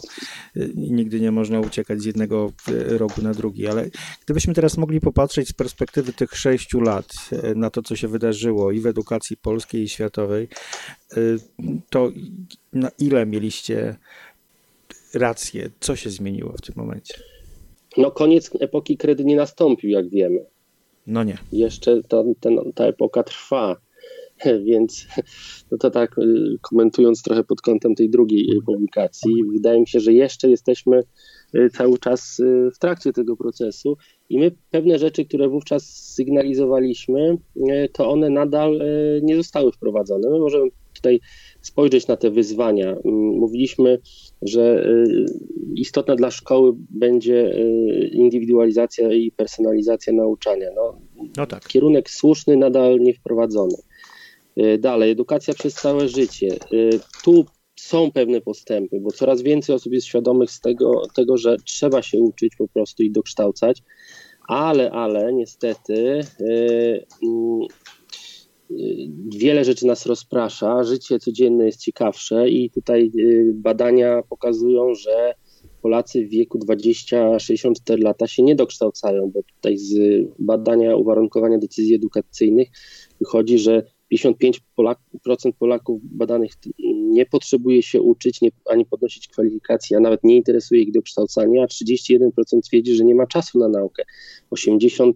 nigdy 0.75 1.19
nie 1.19 1.31
można 1.31 1.59
uciekać 1.59 2.01
z 2.01 2.05
jednego 2.05 2.51
rogu 2.87 3.21
na 3.21 3.33
drugi. 3.33 3.67
Ale 3.67 3.89
gdybyśmy 4.25 4.53
teraz 4.53 4.77
mogli 4.77 4.99
popatrzeć 4.99 5.47
z 5.47 5.53
perspektywy 5.53 6.13
tych 6.13 6.37
sześciu 6.37 6.74
lat 6.81 7.07
na 7.55 7.69
to, 7.69 7.81
co 7.81 7.95
się 7.95 8.07
wydarzyło 8.07 8.71
i 8.71 8.79
w 8.79 8.87
edukacji 8.87 9.37
polskiej 9.37 9.81
i 9.81 9.89
światowej, 9.89 10.47
to 11.89 12.11
na 12.73 12.89
ile 12.99 13.25
mieliście 13.25 13.95
rację? 15.13 15.69
Co 15.79 15.95
się 15.95 16.09
zmieniło 16.09 16.53
w 16.57 16.61
tym 16.61 16.75
momencie? 16.77 17.13
No 17.97 18.11
koniec 18.11 18.51
epoki 18.59 18.97
kredy 18.97 19.25
nie 19.25 19.35
nastąpił, 19.35 19.89
jak 19.89 20.09
wiemy. 20.09 20.45
No 21.07 21.23
nie. 21.23 21.37
Jeszcze 21.51 22.03
ta, 22.03 22.23
ta, 22.39 22.49
ta 22.75 22.85
epoka 22.85 23.23
trwa, 23.23 23.75
więc 24.67 25.07
no 25.71 25.77
to 25.77 25.91
tak 25.91 26.17
y, 26.17 26.57
komentując 26.61 27.23
trochę 27.23 27.43
pod 27.43 27.61
kątem 27.61 27.95
tej 27.95 28.09
drugiej 28.09 28.49
publikacji, 28.65 29.31
wydaje 29.53 29.79
mi 29.79 29.87
się, 29.87 29.99
że 29.99 30.13
jeszcze 30.13 30.49
jesteśmy 30.49 31.03
cały 31.73 31.99
czas 31.99 32.41
w 32.75 32.79
trakcie 32.79 33.13
tego 33.13 33.37
procesu 33.37 33.97
i 34.29 34.39
my 34.39 34.51
pewne 34.71 34.99
rzeczy, 34.99 35.25
które 35.25 35.49
wówczas 35.49 35.83
sygnalizowaliśmy, 36.13 37.37
to 37.93 38.09
one 38.11 38.29
nadal 38.29 38.81
nie 39.21 39.35
zostały 39.35 39.71
wprowadzone. 39.71 40.29
My 40.29 40.39
możemy 40.39 40.69
tutaj 40.95 41.19
spojrzeć 41.61 42.07
na 42.07 42.17
te 42.17 42.31
wyzwania. 42.31 42.91
Mm, 42.91 43.15
mówiliśmy, 43.15 43.99
że 44.41 44.87
y, 44.87 45.25
istotna 45.75 46.15
dla 46.15 46.31
szkoły 46.31 46.73
będzie 46.89 47.57
y, 47.57 48.09
indywidualizacja 48.13 49.13
i 49.13 49.31
personalizacja 49.31 50.13
nauczania. 50.13 50.69
No, 50.75 50.99
no 51.37 51.45
tak. 51.45 51.67
Kierunek 51.67 52.09
słuszny 52.09 52.57
nadal 52.57 52.99
nie 52.99 53.13
wprowadzony. 53.13 53.75
Y, 54.59 54.77
dalej, 54.77 55.11
edukacja 55.11 55.53
przez 55.53 55.73
całe 55.73 56.07
życie. 56.07 56.47
Tu 57.23 57.45
są 57.75 58.11
pewne 58.11 58.41
postępy, 58.41 58.99
bo 58.99 59.11
coraz 59.11 59.41
więcej 59.41 59.75
osób 59.75 59.93
jest 59.93 60.07
świadomych 60.07 60.51
z 60.51 60.61
tego, 60.61 61.01
tego 61.15 61.37
że 61.37 61.57
trzeba 61.65 62.01
się 62.01 62.19
uczyć 62.19 62.55
po 62.55 62.67
prostu 62.67 63.03
i 63.03 63.11
dokształcać, 63.11 63.83
ale, 64.47 64.91
ale 64.91 65.33
niestety 65.33 66.21
mm, 67.23 67.67
wiele 69.37 69.65
rzeczy 69.65 69.85
nas 69.85 70.05
rozprasza, 70.05 70.83
życie 70.83 71.19
codzienne 71.19 71.65
jest 71.65 71.79
ciekawsze 71.79 72.49
i 72.49 72.69
tutaj 72.69 73.11
y, 73.19 73.51
badania 73.55 74.21
pokazują, 74.29 74.95
że 74.95 75.33
Polacy 75.81 76.25
w 76.25 76.29
wieku 76.29 76.59
20-64 76.59 78.03
lata 78.03 78.27
się 78.27 78.43
nie 78.43 78.55
dokształcają, 78.55 79.31
bo 79.33 79.39
tutaj 79.55 79.77
z 79.77 80.23
badania 80.39 80.95
uwarunkowania 80.95 81.57
decyzji 81.57 81.95
edukacyjnych 81.95 82.67
wychodzi, 83.19 83.59
że 83.59 83.83
55% 84.13 84.59
Polak, 84.75 84.99
Polaków 85.59 86.01
badanych 86.03 86.51
nie 86.93 87.25
potrzebuje 87.25 87.83
się 87.83 88.01
uczyć, 88.01 88.41
nie, 88.41 88.49
ani 88.69 88.85
podnosić 88.85 89.27
kwalifikacji, 89.27 89.95
a 89.95 89.99
nawet 89.99 90.23
nie 90.23 90.35
interesuje 90.35 90.81
ich 90.81 90.91
dokształcanie, 90.91 91.63
a 91.63 91.65
31% 91.65 92.29
twierdzi, 92.63 92.95
że 92.95 93.03
nie 93.03 93.15
ma 93.15 93.27
czasu 93.27 93.59
na 93.59 93.67
naukę. 93.67 94.03
86% 94.51 95.13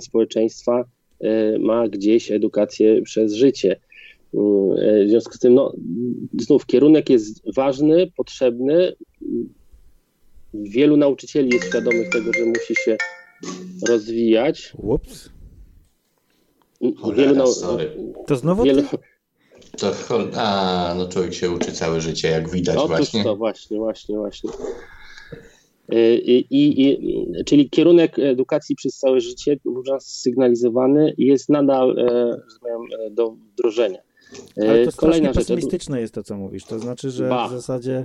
społeczeństwa 0.00 0.84
E, 1.20 1.58
ma 1.58 1.88
gdzieś 1.88 2.30
edukację 2.30 3.02
przez 3.02 3.32
życie. 3.32 3.72
E, 3.72 3.78
w 5.04 5.08
związku 5.08 5.34
z 5.34 5.38
tym, 5.38 5.54
no, 5.54 5.72
znów 6.38 6.66
kierunek 6.66 7.10
jest 7.10 7.54
ważny, 7.54 8.10
potrzebny. 8.16 8.92
Wielu 10.54 10.96
nauczycieli 10.96 11.54
jest 11.54 11.68
świadomych 11.68 12.10
tego, 12.10 12.32
że 12.32 12.44
musi 12.44 12.74
się 12.84 12.96
rozwijać. 13.88 14.72
Ups. 14.76 15.33
Wielu 17.16 17.34
nau- 17.34 18.24
to 18.26 18.36
znowu 18.36 18.62
wielu... 18.62 18.82
To, 19.78 19.92
a, 20.36 20.94
no 20.98 21.08
człowiek 21.08 21.34
się 21.34 21.50
uczy 21.50 21.72
całe 21.72 22.00
życie, 22.00 22.28
jak 22.28 22.50
widać 22.50 22.76
Otóż 22.76 22.88
właśnie. 22.88 23.24
to 23.24 23.36
właśnie, 23.36 23.78
właśnie, 23.78 24.16
właśnie. 24.16 24.50
E, 25.88 26.14
I, 26.14 26.46
i, 26.50 26.98
czyli 27.44 27.70
kierunek 27.70 28.18
edukacji 28.18 28.76
przez 28.76 28.98
całe 28.98 29.20
życie, 29.20 29.56
wówczas 29.64 30.06
sygnalizowany, 30.06 31.14
jest 31.18 31.48
nadal 31.48 31.98
e, 31.98 32.02
e, 33.06 33.10
do 33.10 33.30
wdrożenia. 33.30 33.98
Ale 34.62 34.86
to 34.86 34.92
Kolejna 34.96 35.28
rzecz. 35.28 35.36
pesymistyczne 35.36 36.00
jest 36.00 36.14
to, 36.14 36.22
co 36.22 36.36
mówisz. 36.36 36.64
To 36.64 36.78
znaczy, 36.78 37.10
że 37.10 37.28
ba. 37.28 37.48
w 37.48 37.50
zasadzie. 37.50 38.04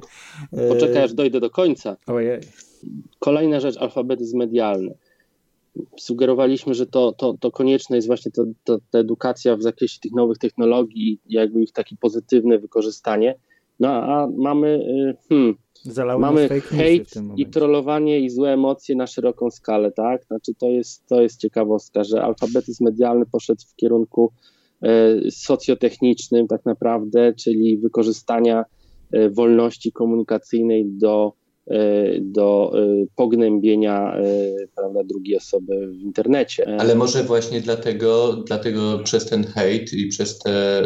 Poczekaj, 0.70 1.04
aż 1.04 1.14
dojdę 1.14 1.40
do 1.40 1.50
końca. 1.50 1.98
Ojej. 2.08 2.40
Kolejna 3.20 3.60
rzecz, 3.60 3.78
alfabetyzm 3.78 4.38
medialny. 4.38 4.98
Sugerowaliśmy, 5.98 6.74
że 6.74 6.86
to, 6.86 7.12
to, 7.12 7.36
to 7.40 7.52
konieczne 7.52 7.96
jest 7.96 8.08
właśnie 8.08 8.32
to, 8.32 8.44
to, 8.64 8.80
ta 8.92 9.00
edukacja 9.00 9.58
w 9.58 9.62
zakresie 9.62 10.00
tych 10.00 10.12
nowych 10.12 10.38
technologii, 10.38 11.20
jakby 11.30 11.62
ich 11.62 11.72
takie 11.72 11.96
pozytywne 11.96 12.60
wykorzystanie. 12.60 13.36
No 13.80 13.90
a 13.90 14.28
mamy. 14.38 14.86
Hmm, 15.30 15.56
Zalały 15.84 16.22
Mamy 16.22 16.48
hejt 16.62 17.14
i 17.38 17.46
trollowanie 17.46 18.20
i 18.20 18.30
złe 18.30 18.54
emocje 18.54 18.96
na 18.96 19.08
szeroką 19.08 19.52
skalę, 19.52 19.92
tak? 19.92 20.26
Znaczy 20.26 20.56
to 20.56 20.68
jest, 20.68 21.08
to 21.08 21.22
jest 21.22 21.42
ciekawostka, 21.42 22.04
że 22.04 22.24
alfabetyzm 22.24 22.84
medialny 22.84 23.26
poszedł 23.26 23.62
w 23.68 23.76
kierunku 23.76 24.32
e, 24.82 25.32
socjotechnicznym 25.32 26.48
tak 26.48 26.66
naprawdę, 26.66 27.34
czyli 27.34 27.78
wykorzystania 27.78 28.66
e, 29.12 29.30
wolności 29.30 29.92
komunikacyjnej 29.92 30.86
do 30.86 31.34
do 32.22 32.72
e, 32.76 33.06
pognębienia 33.16 34.16
e, 34.16 34.24
prawda, 34.76 35.04
drugiej 35.04 35.38
osoby 35.38 35.88
w 35.88 36.02
internecie. 36.02 36.80
Ale 36.80 36.96
może 36.96 37.24
właśnie 37.24 37.62
dlatego, 37.62 38.36
dlatego 38.48 39.00
przez 39.04 39.26
ten 39.26 39.44
hejt 39.44 39.94
i 39.94 40.08
przez, 40.08 40.40
te, 40.40 40.84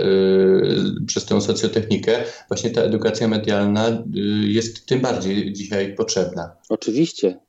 przez 1.08 1.26
tę 1.26 1.42
socjotechnikę 1.42 2.24
właśnie 2.48 2.70
ta 2.70 2.82
edukacja 2.82 3.28
medialna 3.28 4.04
jest 4.48 4.86
tym 4.86 5.00
bardziej 5.00 5.54
dzisiaj 5.54 5.96
potrzebna. 5.96 6.56
Oczywiście, 6.70 7.40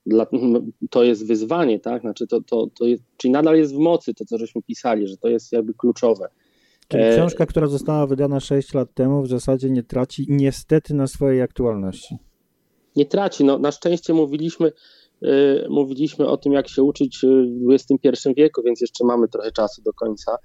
to 0.90 1.04
jest 1.04 1.26
wyzwanie, 1.26 1.80
tak? 1.80 2.02
Znaczy 2.02 2.26
to, 2.26 2.40
to, 2.40 2.66
to 2.78 2.86
jest, 2.86 3.02
czyli 3.16 3.32
nadal 3.32 3.56
jest 3.56 3.74
w 3.74 3.78
mocy 3.78 4.14
to, 4.14 4.24
co 4.24 4.38
żeśmy 4.38 4.62
pisali, 4.62 5.08
że 5.08 5.16
to 5.16 5.28
jest 5.28 5.52
jakby 5.52 5.74
kluczowe. 5.74 6.28
Czyli 6.88 7.02
książka, 7.12 7.46
która 7.46 7.66
została 7.66 8.06
wydana 8.06 8.40
6 8.40 8.74
lat 8.74 8.94
temu, 8.94 9.22
w 9.22 9.28
zasadzie 9.28 9.70
nie 9.70 9.82
traci 9.82 10.26
niestety 10.28 10.94
na 10.94 11.06
swojej 11.06 11.42
aktualności 11.42 12.18
nie 12.96 13.06
traci. 13.06 13.44
No, 13.44 13.58
na 13.58 13.72
szczęście 13.72 14.14
mówiliśmy, 14.14 14.72
yy, 15.20 15.66
mówiliśmy 15.70 16.26
o 16.26 16.36
tym, 16.36 16.52
jak 16.52 16.68
się 16.68 16.82
uczyć 16.82 17.20
w 17.66 17.72
XXI 17.72 18.28
wieku, 18.36 18.62
więc 18.62 18.80
jeszcze 18.80 19.04
mamy 19.04 19.28
trochę 19.28 19.52
czasu 19.52 19.82
do 19.82 19.92
końca 19.92 20.36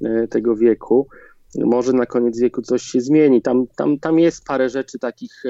yy, 0.00 0.28
tego 0.28 0.56
wieku. 0.56 1.08
Może 1.56 1.92
na 1.92 2.06
koniec 2.06 2.40
wieku 2.40 2.62
coś 2.62 2.82
się 2.82 3.00
zmieni. 3.00 3.42
Tam, 3.42 3.66
tam, 3.76 3.98
tam 3.98 4.18
jest 4.18 4.44
parę 4.44 4.68
rzeczy 4.68 4.98
takich, 4.98 5.42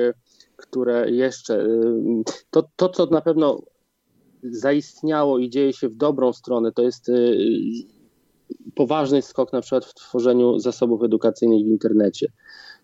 które 0.58 1.10
jeszcze. 1.10 1.60
Y, 1.60 2.22
to, 2.50 2.68
to, 2.76 2.88
co 2.88 3.06
na 3.06 3.20
pewno 3.20 3.62
zaistniało 4.42 5.38
i 5.38 5.50
dzieje 5.50 5.72
się 5.72 5.88
w 5.88 5.96
dobrą 5.96 6.32
stronę, 6.32 6.72
to 6.72 6.82
jest 6.82 7.08
y, 7.08 7.38
poważny 8.74 9.22
skok 9.22 9.52
na 9.52 9.60
przykład 9.60 9.84
w 9.84 9.94
tworzeniu 9.94 10.58
zasobów 10.58 11.02
edukacyjnych 11.02 11.64
w 11.64 11.68
internecie. 11.68 12.26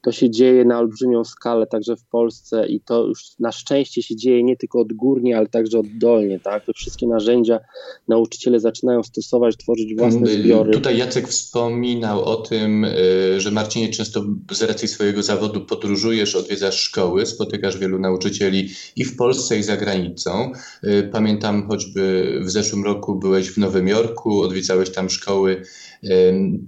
To 0.05 0.13
się 0.13 0.31
dzieje 0.31 0.65
na 0.65 0.79
olbrzymią 0.79 1.25
skalę 1.25 1.67
także 1.67 1.97
w 1.97 2.05
Polsce 2.05 2.67
i 2.67 2.81
to 2.81 3.07
już 3.07 3.21
na 3.39 3.53
szczęście 3.53 4.03
się 4.03 4.17
dzieje 4.17 4.45
nie 4.45 4.57
tylko 4.57 4.81
odgórnie, 4.81 5.39
ale 5.39 5.47
także 5.47 5.79
oddolnie. 5.79 6.41
Tak? 6.41 6.67
Te 6.67 6.73
wszystkie 6.73 7.07
narzędzia 7.07 7.61
nauczyciele 8.09 8.61
zaczynają 8.61 9.03
stosować, 9.03 9.57
tworzyć 9.57 9.95
własne 9.95 10.31
mm, 10.31 10.43
zbiory. 10.43 10.73
Tutaj 10.73 10.99
Jacek 10.99 11.29
wspominał 11.29 12.25
o 12.25 12.37
tym, 12.37 12.85
y, 12.85 13.41
że 13.41 13.51
Marcinie 13.51 13.89
często 13.89 14.25
z 14.51 14.63
racji 14.63 14.89
swojego 14.89 15.23
zawodu 15.23 15.61
podróżujesz, 15.61 16.37
odwiedzasz 16.37 16.81
szkoły, 16.81 17.27
spotykasz 17.27 17.79
wielu 17.79 17.99
nauczycieli 17.99 18.69
i 18.97 19.05
w 19.05 19.17
Polsce 19.17 19.59
i 19.59 19.63
za 19.63 19.77
granicą. 19.77 20.53
Y, 20.85 21.09
pamiętam 21.13 21.69
choćby 21.69 22.39
w 22.45 22.51
zeszłym 22.51 22.85
roku 22.85 23.15
byłeś 23.15 23.51
w 23.51 23.59
Nowym 23.59 23.89
Jorku, 23.89 24.43
odwiedzałeś 24.43 24.91
tam 24.91 25.11
szkoły. 25.11 25.63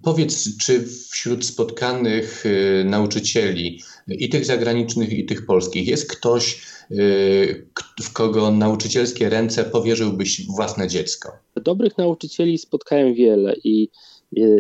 Powiedz, 0.03 0.57
czy 0.57 0.85
wśród 1.11 1.45
spotkanych 1.45 2.47
y, 2.47 2.85
nauczycieli, 2.85 3.81
i 4.09 4.29
tych 4.29 4.45
zagranicznych, 4.45 5.13
i 5.13 5.25
tych 5.25 5.47
polskich, 5.47 5.89
jest 5.89 6.13
ktoś, 6.13 6.63
y, 6.91 7.67
w 8.03 8.13
kogo 8.13 8.51
nauczycielskie 8.51 9.29
ręce 9.29 9.65
powierzyłbyś 9.65 10.47
własne 10.47 10.89
dziecko? 10.89 11.33
Dobrych 11.57 11.99
nauczycieli 11.99 12.59
spotkałem 12.59 13.15
wiele 13.15 13.57
i, 13.65 13.89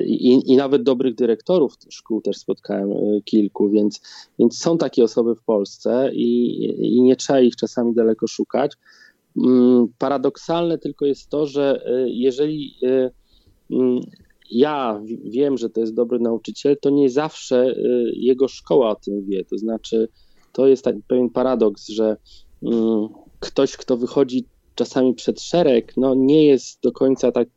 i, 0.07 0.53
i 0.53 0.57
nawet 0.57 0.83
dobrych 0.83 1.15
dyrektorów 1.15 1.75
szkół 1.89 2.21
też 2.21 2.37
spotkałem 2.37 2.93
y, 2.93 3.23
kilku, 3.25 3.71
więc, 3.71 4.01
więc 4.39 4.59
są 4.59 4.79
takie 4.79 5.05
osoby 5.05 5.35
w 5.35 5.43
Polsce 5.43 6.11
i, 6.15 6.65
i 6.97 7.03
nie 7.03 7.17
trzeba 7.17 7.41
ich 7.41 7.57
czasami 7.57 7.95
daleko 7.95 8.27
szukać. 8.27 8.73
mm, 9.37 9.87
paradoksalne 9.99 10.79
tylko 10.79 11.07
jest 11.07 11.29
to, 11.29 11.47
że 11.47 11.87
y, 11.87 12.11
jeżeli 12.11 12.75
y, 12.83 13.11
mm, 13.71 14.01
ja 14.51 15.03
wiem, 15.25 15.59
że 15.59 15.71
to 15.71 15.81
jest 15.81 15.95
dobry 15.95 16.19
nauczyciel, 16.19 16.77
to 16.81 16.91
nie 16.91 17.11
zawsze 17.11 17.67
y, 17.67 18.13
jego 18.17 18.49
szkoła 18.49 18.91
o 18.91 18.95
tym 18.95 19.25
wie. 19.27 19.45
To 19.45 19.59
znaczy, 19.59 20.09
to 20.53 20.67
jest 20.67 20.85
tak 20.85 20.97
pewien 21.09 21.31
paradoks, 21.31 21.89
że 21.89 22.17
mm, 22.63 23.09
ktoś, 23.41 23.77
kto 23.77 23.97
wychodzi 23.97 24.45
czasami 24.75 25.15
przed 25.15 25.41
szereg, 25.41 25.93
no 25.97 26.15
nie 26.15 26.47
jest 26.47 26.83
do 26.83 26.93
końca 26.93 27.33
tak 27.33 27.49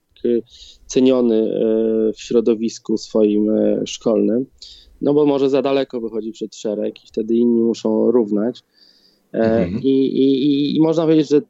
ceniony 0.85 1.51
w 2.15 2.21
środowisku 2.21 2.97
swoim 2.97 3.51
szkolnym, 3.85 4.45
no 5.01 5.13
bo 5.13 5.25
może 5.25 5.49
za 5.49 5.61
daleko 5.61 6.01
wychodzi 6.01 6.31
przed 6.31 6.55
szereg 6.55 7.03
i 7.03 7.07
wtedy 7.07 7.35
inni 7.35 7.61
muszą 7.61 8.11
równać. 8.11 8.63
Mhm. 9.31 9.81
I, 9.83 9.87
i, 9.87 10.75
I 10.75 10.81
można 10.81 11.03
powiedzieć, 11.03 11.29
że 11.29 11.41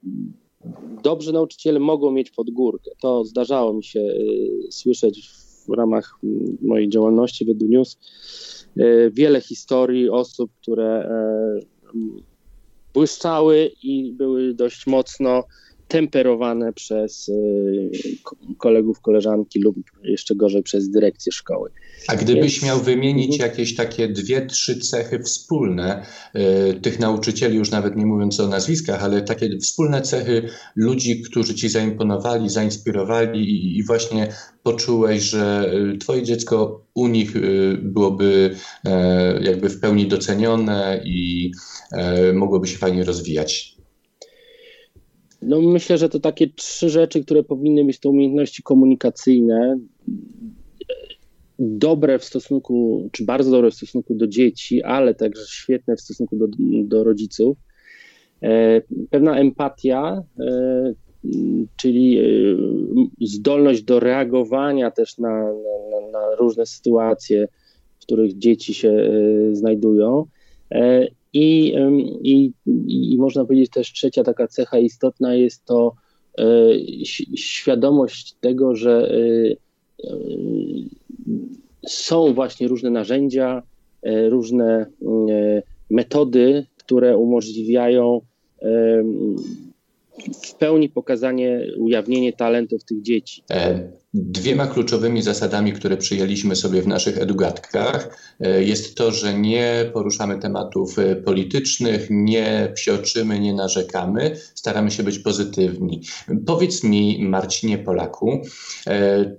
dobrzy 1.04 1.34
nauczyciele 1.34 1.80
mogą 1.80 2.12
mieć 2.12 2.32
podgórkę. 2.32 2.92
To 3.02 3.26
zdarzało 3.26 3.74
mi 3.74 3.84
się 3.84 4.00
y, 4.00 4.72
słyszeć 4.72 5.30
w 5.68 5.74
ramach 5.74 6.20
mojej 6.62 6.90
działalności 6.90 7.46
w 7.46 7.70
News. 7.70 7.98
Y, 8.80 9.12
wiele 9.14 9.42
historii 9.42 10.10
osób, 10.10 10.52
które 10.62 11.10
y, 11.56 12.00
błyszczały 12.94 13.72
i 13.84 14.14
były 14.14 14.54
dość 14.54 14.88
mocno 14.88 15.44
temperowane 15.90 16.74
przez 16.74 17.32
kolegów, 18.58 19.02
koleżanki 19.02 19.60
lub 19.60 19.76
jeszcze 20.04 20.36
gorzej 20.36 20.64
przez 20.64 20.90
dyrekcję 20.90 21.32
szkoły. 21.32 21.70
A 22.08 22.16
gdybyś 22.16 22.52
Więc... 22.54 22.64
miał 22.64 22.80
wymienić 22.80 23.32
mhm. 23.32 23.52
jakieś 23.52 23.76
takie 23.76 24.08
dwie, 24.08 24.46
trzy 24.46 24.80
cechy 24.80 25.20
wspólne 25.20 26.06
y, 26.36 26.80
tych 26.82 27.00
nauczycieli, 27.00 27.58
już 27.58 27.72
nawet 27.72 27.96
nie 27.96 28.06
mówiąc 28.06 28.40
o 28.40 28.48
nazwiskach, 28.48 29.04
ale 29.04 29.22
takie 29.22 29.58
wspólne 29.58 30.02
cechy 30.02 30.50
ludzi, 30.76 31.22
którzy 31.22 31.56
ci 31.56 31.70
zaimponowali, 31.70 32.50
zainspirowali 32.50 33.78
i, 33.78 33.84
właśnie 33.84 34.34
poczułeś, 34.64 35.24
że 35.24 35.72
y, 35.94 35.98
twoje 35.98 36.24
dziecko 36.24 36.86
u 36.94 37.08
nich 37.08 37.36
y, 37.36 37.78
byłoby 37.82 38.56
jakby 39.42 39.70
w 39.70 39.80
pełni 39.80 40.08
docenione 40.08 41.02
i 41.06 41.52
mogłoby 42.34 42.68
się 42.68 42.78
fajnie 42.78 43.04
rozwijać? 43.04 43.79
No 45.42 45.62
myślę, 45.62 45.98
że 45.98 46.10
to 46.10 46.20
takie 46.20 46.48
trzy 46.48 46.90
rzeczy, 46.90 47.24
które 47.24 47.44
powinny 47.44 47.86
być 47.86 48.00
to 48.00 48.10
umiejętności 48.10 48.64
komunikacyjne, 48.64 49.80
dobre 51.60 52.20
w 52.20 52.24
stosunku, 52.24 53.10
czy 53.12 53.26
bardzo 53.26 53.52
dobre 53.52 53.72
w 53.72 53.74
stosunku 53.74 54.16
do 54.16 54.28
dzieci, 54.28 54.84
ale 54.84 55.16
także 55.16 55.42
świetne 55.48 55.96
w 55.96 56.02
stosunku 56.02 56.38
do, 56.38 56.48
do 56.84 57.04
rodziców. 57.04 57.58
E, 58.42 58.82
pewna 59.10 59.40
empatia, 59.40 60.24
e, 60.40 60.94
czyli 61.76 62.20
e, 62.20 62.24
zdolność 63.22 63.84
do 63.84 64.00
reagowania 64.00 64.92
też 64.92 65.18
na, 65.18 65.44
na, 65.44 66.12
na 66.12 66.36
różne 66.36 66.66
sytuacje, 66.66 67.48
w 68.00 68.02
których 68.02 68.38
dzieci 68.38 68.74
się 68.74 69.08
znajdują. 69.52 70.26
I, 71.34 71.76
i, 72.24 72.52
I 73.14 73.18
można 73.18 73.46
powiedzieć 73.46 73.70
też 73.70 73.94
trzecia 73.94 74.24
taka 74.24 74.48
cecha 74.48 74.80
istotna 74.80 75.36
jest 75.36 75.66
to 75.66 75.94
świadomość 77.36 78.36
tego, 78.42 78.76
że 78.76 79.12
są 81.88 82.34
właśnie 82.34 82.68
różne 82.68 82.90
narzędzia, 82.90 83.64
e, 84.04 84.30
różne 84.30 84.66
e, 84.76 84.86
metody, 85.90 86.66
które 86.78 87.18
umożliwiają 87.18 88.22
e, 88.62 89.04
w 90.44 90.56
pełni 90.56 90.90
pokazanie, 90.90 91.68
ujawnienie 91.78 92.34
talentów 92.34 92.84
tych 92.84 93.02
dzieci. 93.02 93.44
Dwiema 94.14 94.68
kluczowymi 94.68 95.22
zasadami, 95.22 95.74
które 95.74 95.98
przyjęliśmy 95.98 96.56
sobie 96.56 96.82
w 96.82 96.88
naszych 96.88 97.18
edukatkach, 97.18 98.20
jest 98.60 98.96
to, 98.96 99.12
że 99.12 99.40
nie 99.40 99.90
poruszamy 99.94 100.40
tematów 100.40 100.96
politycznych, 101.26 102.08
nie 102.10 102.72
psioczymy, 102.76 103.40
nie 103.40 103.54
narzekamy, 103.54 104.36
staramy 104.56 104.92
się 104.92 105.04
być 105.04 105.20
pozytywni. 105.20 106.02
Powiedz 106.46 106.84
mi, 106.84 107.18
Marcinie 107.22 107.78
Polaku, 107.78 108.42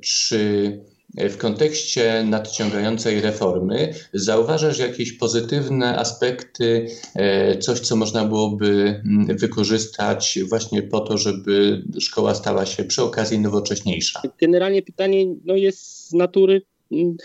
czy 0.00 0.80
w 1.14 1.36
kontekście 1.36 2.24
nadciągającej 2.24 3.20
reformy 3.20 3.94
zauważasz 4.12 4.78
jakieś 4.78 5.12
pozytywne 5.12 5.98
aspekty, 5.98 6.86
e, 7.14 7.58
coś, 7.58 7.80
co 7.80 7.96
można 7.96 8.24
byłoby 8.24 9.02
mm, 9.06 9.36
wykorzystać 9.36 10.38
właśnie 10.48 10.82
po 10.82 11.00
to, 11.00 11.18
żeby 11.18 11.82
szkoła 12.00 12.34
stała 12.34 12.66
się 12.66 12.84
przy 12.84 13.02
okazji 13.02 13.38
nowocześniejsza? 13.38 14.22
Generalnie 14.40 14.82
pytanie 14.82 15.26
no, 15.44 15.56
jest 15.56 16.08
z 16.08 16.12
natury 16.12 16.62
mm, 16.92 17.16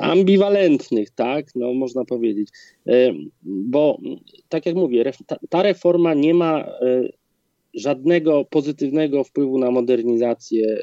ambiwalentnych, 0.00 1.10
tak, 1.10 1.46
no 1.54 1.74
można 1.74 2.04
powiedzieć, 2.04 2.48
e, 2.86 3.12
bo 3.42 3.98
tak 4.48 4.66
jak 4.66 4.74
mówię, 4.74 5.12
ta 5.48 5.62
reforma 5.62 6.14
nie 6.14 6.34
ma 6.34 6.58
e, 6.60 7.08
żadnego 7.74 8.44
pozytywnego 8.44 9.24
wpływu 9.24 9.58
na 9.58 9.70
modernizację 9.70 10.76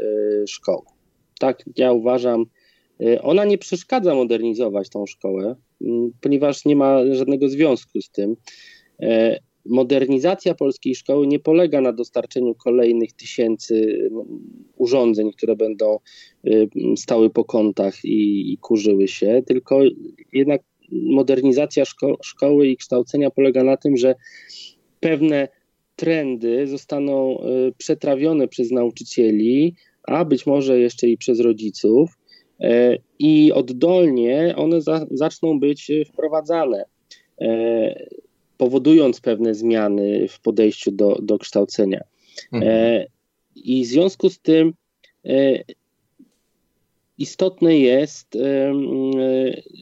szkoły 0.47 0.81
tak 1.39 1.63
ja 1.77 1.91
uważam, 1.91 2.45
y, 3.01 3.21
ona 3.21 3.45
nie 3.45 3.57
przeszkadza 3.57 4.15
modernizować 4.15 4.89
tą 4.89 5.05
szkołę, 5.05 5.55
ponieważ 6.21 6.65
nie 6.65 6.75
ma 6.75 7.15
żadnego 7.15 7.49
związku 7.49 8.01
z 8.01 8.09
tym. 8.09 8.35
E, 9.01 9.39
modernizacja 9.65 10.55
polskiej 10.55 10.95
szkoły 10.95 11.27
nie 11.27 11.39
polega 11.39 11.81
na 11.81 11.93
dostarczeniu 11.93 12.55
kolejnych 12.55 13.13
tysięcy 13.13 14.09
urządzeń, 14.75 15.31
które 15.31 15.55
będą 15.55 15.97
y, 16.47 16.69
stały 16.97 17.29
po 17.29 17.45
kątach 17.45 18.05
i, 18.05 18.53
i 18.53 18.57
kurzyły 18.57 19.07
się, 19.07 19.41
tylko 19.45 19.79
jednak 20.33 20.61
modernizacja 20.91 21.85
szko 21.85 22.17
szkoły 22.23 22.67
i 22.67 22.77
kształcenia 22.77 23.29
polega 23.29 23.63
na 23.63 23.77
tym, 23.77 23.97
że 23.97 24.15
pewne 24.99 25.47
trendy 25.95 26.67
zostaną 26.67 27.39
y, 27.39 27.73
przetrawione 27.77 28.47
przez 28.47 28.71
nauczycieli, 28.71 29.75
a 30.03 30.25
być 30.25 30.45
może 30.45 30.79
jeszcze 30.79 31.07
i 31.07 31.17
przez 31.17 31.39
rodziców, 31.39 32.17
e, 32.59 32.97
i 33.19 33.51
oddolnie 33.51 34.53
one 34.57 34.81
za, 34.81 35.05
zaczną 35.11 35.59
być 35.59 35.91
wprowadzane, 36.07 36.85
e, 37.41 38.07
powodując 38.57 39.21
pewne 39.21 39.53
zmiany 39.53 40.27
w 40.27 40.39
podejściu 40.39 40.91
do, 40.91 41.19
do 41.21 41.37
kształcenia. 41.37 42.03
Mhm. 42.53 42.71
E, 42.75 43.05
I 43.55 43.83
w 43.85 43.87
związku 43.87 44.29
z 44.29 44.39
tym 44.39 44.73
istotne 47.17 47.79
jest, 47.79 48.37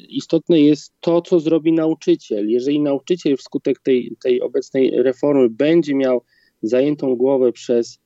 istotne 0.09 0.59
jest 0.59 0.93
to, 0.99 1.21
co 1.21 1.39
zrobi 1.39 1.73
nauczyciel. 1.73 2.49
Jeżeli 2.49 2.79
nauczyciel 2.79 3.37
wskutek 3.37 3.79
tej, 3.79 4.15
tej 4.23 4.41
obecnej 4.41 4.91
reformy 4.91 5.49
będzie 5.49 5.95
miał 5.95 6.21
zajętą 6.61 7.15
głowę 7.15 7.51
przez 7.51 7.99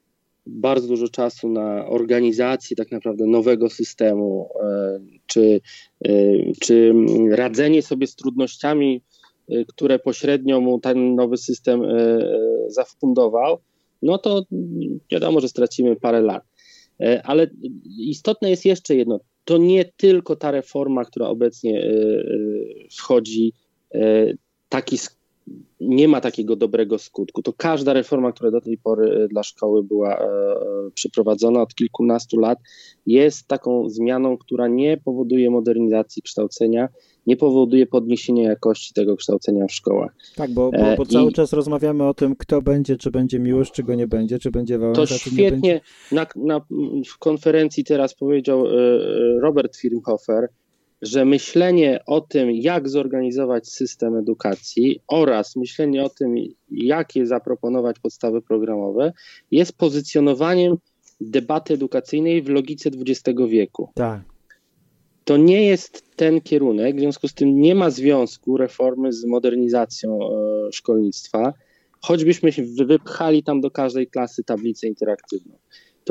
bardzo 0.45 0.87
dużo 0.87 1.07
czasu 1.07 1.49
na 1.49 1.87
organizację 1.87 2.75
tak 2.75 2.91
naprawdę 2.91 3.25
nowego 3.25 3.69
systemu, 3.69 4.49
e, 4.63 4.99
czy, 5.25 5.61
e, 6.05 6.11
czy 6.61 6.93
radzenie 7.31 7.81
sobie 7.81 8.07
z 8.07 8.15
trudnościami, 8.15 9.01
e, 9.49 9.65
które 9.65 9.99
pośrednio 9.99 10.61
mu 10.61 10.79
ten 10.79 11.15
nowy 11.15 11.37
system 11.37 11.81
zafundował, 12.67 13.57
no 14.01 14.17
to 14.17 14.45
wiadomo, 15.11 15.39
że 15.39 15.49
stracimy 15.49 15.95
parę 15.95 16.21
lat. 16.21 16.43
Ale 17.23 17.47
istotne 17.97 18.49
jest 18.49 18.65
jeszcze 18.65 18.95
jedno. 18.95 19.19
To 19.45 19.57
nie 19.57 19.85
tylko 19.85 20.35
ta 20.35 20.51
reforma, 20.51 21.05
która 21.05 21.27
obecnie 21.27 21.91
wchodzi, 22.97 23.53
taki 24.69 24.97
nie 25.79 26.07
ma 26.07 26.21
takiego 26.21 26.55
dobrego 26.55 26.97
skutku. 26.97 27.41
To 27.41 27.53
każda 27.53 27.93
reforma, 27.93 28.31
która 28.31 28.51
do 28.51 28.61
tej 28.61 28.77
pory 28.77 29.11
e, 29.11 29.27
dla 29.27 29.43
szkoły 29.43 29.83
była 29.83 30.17
e, 30.17 30.27
przeprowadzona 30.93 31.61
od 31.61 31.75
kilkunastu 31.75 32.39
lat, 32.39 32.59
jest 33.05 33.47
taką 33.47 33.89
zmianą, 33.89 34.37
która 34.37 34.67
nie 34.67 34.97
powoduje 34.97 35.49
modernizacji 35.49 36.21
kształcenia, 36.21 36.89
nie 37.27 37.37
powoduje 37.37 37.87
podniesienia 37.87 38.49
jakości 38.49 38.93
tego 38.93 39.17
kształcenia 39.17 39.67
w 39.67 39.71
szkołach. 39.71 40.15
Tak, 40.35 40.51
bo, 40.51 40.71
bo, 40.71 40.95
bo 40.97 41.05
cały 41.05 41.31
I, 41.31 41.33
czas 41.33 41.53
rozmawiamy 41.53 42.07
o 42.07 42.13
tym, 42.13 42.35
kto 42.35 42.61
będzie, 42.61 42.97
czy 42.97 43.11
będzie 43.11 43.39
Miłosz, 43.39 43.71
czy 43.71 43.83
go 43.83 43.95
nie 43.95 44.07
będzie, 44.07 44.39
czy 44.39 44.51
będzie 44.51 44.77
Wałęsa, 44.77 45.01
To 45.01 45.07
świetnie 45.07 45.81
na, 46.11 46.27
na, 46.35 46.61
w 47.07 47.17
konferencji 47.17 47.83
teraz 47.83 48.15
powiedział 48.15 48.67
e, 48.67 48.71
Robert 49.41 49.77
Firmhofer, 49.77 50.47
że 51.01 51.25
myślenie 51.25 51.99
o 52.05 52.21
tym, 52.21 52.51
jak 52.51 52.89
zorganizować 52.89 53.69
system 53.69 54.15
edukacji 54.15 55.01
oraz 55.07 55.55
myślenie 55.55 56.03
o 56.03 56.09
tym, 56.09 56.35
jakie 56.71 57.25
zaproponować 57.25 57.99
podstawy 57.99 58.41
programowe, 58.41 59.13
jest 59.51 59.77
pozycjonowaniem 59.77 60.77
debaty 61.21 61.73
edukacyjnej 61.73 62.41
w 62.41 62.49
logice 62.49 62.89
XX 62.89 63.39
wieku. 63.49 63.89
Tak. 63.95 64.21
To 65.23 65.37
nie 65.37 65.65
jest 65.65 66.15
ten 66.15 66.41
kierunek, 66.41 66.95
w 66.95 66.99
związku 66.99 67.27
z 67.27 67.33
tym 67.33 67.61
nie 67.61 67.75
ma 67.75 67.89
związku 67.89 68.57
reformy 68.57 69.13
z 69.13 69.25
modernizacją 69.25 70.19
e, 70.19 70.71
szkolnictwa. 70.71 71.53
choćbyśmy 72.01 72.51
wypchali 72.85 73.43
tam 73.43 73.61
do 73.61 73.71
każdej 73.71 74.07
klasy 74.07 74.43
tablicę 74.43 74.87
interaktywną. 74.87 75.57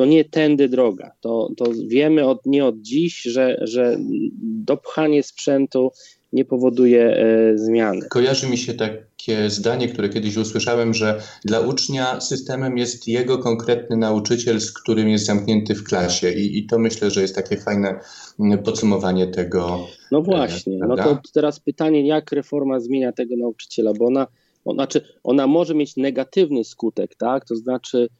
To 0.00 0.06
nie 0.06 0.24
tędy 0.24 0.68
droga. 0.68 1.12
To, 1.20 1.48
to 1.56 1.64
wiemy 1.86 2.26
od, 2.26 2.46
nie 2.46 2.64
od 2.64 2.80
dziś, 2.80 3.22
że, 3.22 3.56
że 3.60 3.96
dopchanie 4.42 5.22
sprzętu 5.22 5.90
nie 6.32 6.44
powoduje 6.44 7.16
e, 7.16 7.58
zmiany. 7.58 8.08
Kojarzy 8.08 8.46
mi 8.46 8.58
się 8.58 8.74
takie 8.74 9.50
zdanie, 9.50 9.88
które 9.88 10.08
kiedyś 10.08 10.36
usłyszałem, 10.36 10.94
że 10.94 11.22
dla 11.44 11.60
ucznia 11.60 12.20
systemem 12.20 12.78
jest 12.78 13.08
jego 13.08 13.38
konkretny 13.38 13.96
nauczyciel, 13.96 14.60
z 14.60 14.72
którym 14.72 15.08
jest 15.08 15.26
zamknięty 15.26 15.74
w 15.74 15.84
klasie. 15.84 16.32
I, 16.32 16.58
i 16.58 16.66
to 16.66 16.78
myślę, 16.78 17.10
że 17.10 17.22
jest 17.22 17.34
takie 17.34 17.56
fajne 17.56 18.00
mm, 18.38 18.62
podsumowanie 18.62 19.26
tego. 19.26 19.86
No 20.12 20.22
właśnie. 20.22 20.78
No 20.88 20.96
to 20.96 21.18
teraz 21.34 21.60
pytanie, 21.60 22.06
jak 22.06 22.32
reforma 22.32 22.80
zmienia 22.80 23.12
tego 23.12 23.36
nauczyciela, 23.36 23.92
bo 23.98 24.06
ona, 24.06 24.26
ona, 24.64 24.76
znaczy 24.76 25.00
ona 25.24 25.46
może 25.46 25.74
mieć 25.74 25.96
negatywny 25.96 26.64
skutek, 26.64 27.14
tak? 27.14 27.44
To 27.44 27.56
znaczy 27.56 28.08
e, 28.12 28.19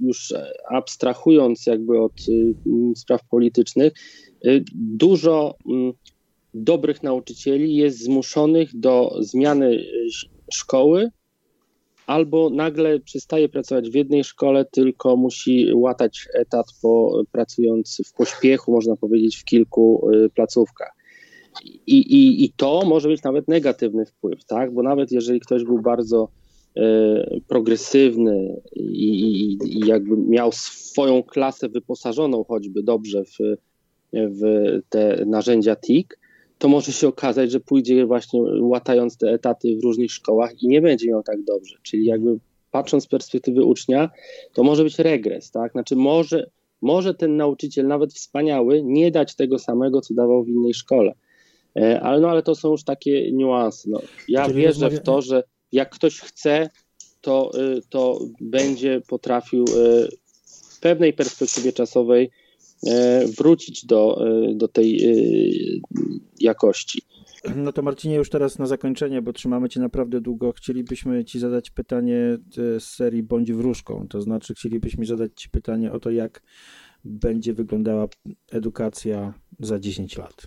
już 0.00 0.34
abstrahując 0.70 1.66
jakby 1.66 2.00
od 2.00 2.12
y, 2.28 2.54
spraw 2.96 3.28
politycznych, 3.28 3.92
y, 4.46 4.64
dużo 4.74 5.56
mm, 5.70 5.92
dobrych 6.56 7.02
nauczycieli 7.02 7.74
jest 7.74 8.04
zmuszonych 8.04 8.76
do 8.76 9.16
zmiany 9.20 9.74
e, 9.74 9.82
szkoły, 10.52 11.10
albo 12.06 12.50
nagle 12.50 13.00
przestaje 13.00 13.48
pracować 13.48 13.90
w 13.90 13.94
jednej 13.94 14.24
szkole, 14.24 14.64
tylko 14.72 15.16
musi 15.16 15.72
łatać 15.74 16.28
etat 16.34 16.66
po, 16.82 17.22
pracując 17.32 18.02
w 18.06 18.12
pośpiechu, 18.12 18.72
można 18.72 18.96
powiedzieć, 18.96 19.36
w 19.36 19.44
kilku 19.44 20.10
e, 20.10 20.28
placówkach. 20.28 20.92
I, 21.86 21.96
i, 21.96 22.44
I 22.44 22.52
to 22.56 22.82
może 22.86 23.08
mieć 23.08 23.22
nawet 23.22 23.48
negatywny 23.48 24.06
wpływ, 24.06 24.44
tak? 24.44 24.74
Bo 24.74 24.82
nawet 24.82 25.12
jeżeli 25.12 25.40
ktoś 25.40 25.64
był 25.64 25.82
bardzo 25.82 26.28
e, 26.28 26.45
progresywny 27.48 28.60
i, 28.72 29.08
i, 29.08 29.58
i, 29.64 29.86
jakby 29.86 30.16
miał 30.16 30.52
swoją 30.52 31.22
klasę 31.22 31.68
wyposażoną 31.68 32.44
choćby 32.44 32.82
dobrze 32.82 33.24
w, 33.24 33.56
w 34.12 34.40
te 34.88 35.24
narzędzia 35.26 35.76
TIK, 35.76 36.18
to 36.58 36.68
może 36.68 36.92
się 36.92 37.08
okazać, 37.08 37.50
że 37.50 37.60
pójdzie 37.60 38.06
właśnie 38.06 38.40
łatając 38.60 39.18
te 39.18 39.30
etaty 39.30 39.76
w 39.76 39.84
różnych 39.84 40.12
szkołach 40.12 40.62
i 40.62 40.68
nie 40.68 40.82
będzie 40.82 41.08
miał 41.08 41.22
tak 41.22 41.42
dobrze. 41.44 41.76
Czyli 41.82 42.04
jakby 42.04 42.38
patrząc 42.70 43.04
z 43.04 43.06
perspektywy 43.06 43.64
ucznia, 43.64 44.10
to 44.54 44.62
może 44.62 44.84
być 44.84 44.98
regres, 44.98 45.50
tak? 45.50 45.72
Znaczy 45.72 45.96
może, 45.96 46.50
może 46.82 47.14
ten 47.14 47.36
nauczyciel, 47.36 47.86
nawet 47.86 48.12
wspaniały, 48.12 48.82
nie 48.82 49.10
dać 49.10 49.36
tego 49.36 49.58
samego, 49.58 50.00
co 50.00 50.14
dawał 50.14 50.44
w 50.44 50.48
innej 50.48 50.74
szkole. 50.74 51.12
E, 51.76 52.00
ale, 52.00 52.20
no, 52.20 52.28
ale 52.28 52.42
to 52.42 52.54
są 52.54 52.70
już 52.70 52.84
takie 52.84 53.32
niuanse. 53.32 53.90
No, 53.90 54.00
ja 54.28 54.46
Czyli 54.46 54.62
wierzę 54.62 54.90
w 54.90 55.00
to, 55.00 55.22
że 55.22 55.42
jak 55.72 55.90
ktoś 55.90 56.20
chce, 56.20 56.70
to, 57.20 57.50
y, 57.60 57.82
to 57.88 58.20
będzie 58.40 59.00
potrafił 59.08 59.64
y, 59.64 60.08
w 60.70 60.80
pewnej 60.80 61.12
perspektywie 61.12 61.72
czasowej 61.72 62.30
E, 62.86 63.26
wrócić 63.26 63.86
do, 63.86 64.24
do 64.54 64.68
tej 64.68 65.00
jakości. 66.40 67.02
No 67.56 67.72
to 67.72 67.82
Marcinie, 67.82 68.14
już 68.14 68.30
teraz 68.30 68.58
na 68.58 68.66
zakończenie, 68.66 69.22
bo 69.22 69.32
trzymamy 69.32 69.68
Cię 69.68 69.80
naprawdę 69.80 70.20
długo, 70.20 70.52
chcielibyśmy 70.52 71.24
Ci 71.24 71.38
zadać 71.38 71.70
pytanie 71.70 72.38
z 72.78 72.84
serii 72.84 73.22
Bądź 73.22 73.52
wróżką. 73.52 74.06
To 74.08 74.22
znaczy, 74.22 74.54
chcielibyśmy 74.54 75.06
zadać 75.06 75.32
Ci 75.36 75.50
pytanie 75.50 75.92
o 75.92 76.00
to, 76.00 76.10
jak 76.10 76.42
będzie 77.04 77.54
wyglądała 77.54 78.08
edukacja 78.50 79.34
za 79.60 79.78
10 79.78 80.18
lat 80.18 80.46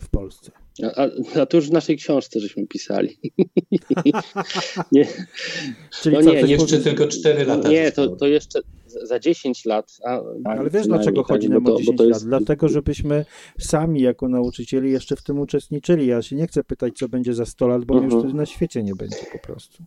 w 0.00 0.08
Polsce. 0.08 0.52
A, 0.82 1.08
a, 1.40 1.46
to 1.46 1.56
już 1.56 1.68
w 1.68 1.72
naszej 1.72 1.96
książce 1.96 2.40
żeśmy 2.40 2.66
pisali. 2.66 3.18
nie. 4.92 5.06
Czyli 6.02 6.16
no 6.16 6.22
co, 6.22 6.32
nie, 6.32 6.40
jeszcze 6.40 6.78
tylko 6.78 7.06
4 7.06 7.44
lata. 7.44 7.68
Nie, 7.68 7.92
to, 7.92 8.16
to 8.16 8.26
jeszcze 8.26 8.60
za 8.86 9.18
10 9.18 9.64
lat. 9.64 9.96
A, 10.04 10.20
Ale 10.44 10.70
wiesz 10.70 10.86
dlaczego 10.86 11.22
tak, 11.22 11.28
chodzi 11.28 11.50
nam 11.50 11.66
o 11.66 11.78
10 11.78 12.00
jest... 12.00 12.10
lat? 12.10 12.28
Dlatego, 12.28 12.68
żebyśmy 12.68 13.24
sami 13.58 14.00
jako 14.00 14.28
nauczycieli 14.28 14.90
jeszcze 14.90 15.16
w 15.16 15.22
tym 15.22 15.38
uczestniczyli. 15.38 16.06
Ja 16.06 16.22
się 16.22 16.36
nie 16.36 16.46
chcę 16.46 16.64
pytać, 16.64 16.94
co 16.98 17.08
będzie 17.08 17.34
za 17.34 17.46
100 17.46 17.68
lat, 17.68 17.84
bo 17.84 17.94
uh 17.94 18.00
-huh. 18.00 18.04
już 18.04 18.14
mhm. 18.14 18.22
wtedy 18.22 18.38
na 18.38 18.46
świecie 18.46 18.82
nie 18.82 18.94
będzie 18.94 19.26
po 19.32 19.38
prostu. 19.38 19.82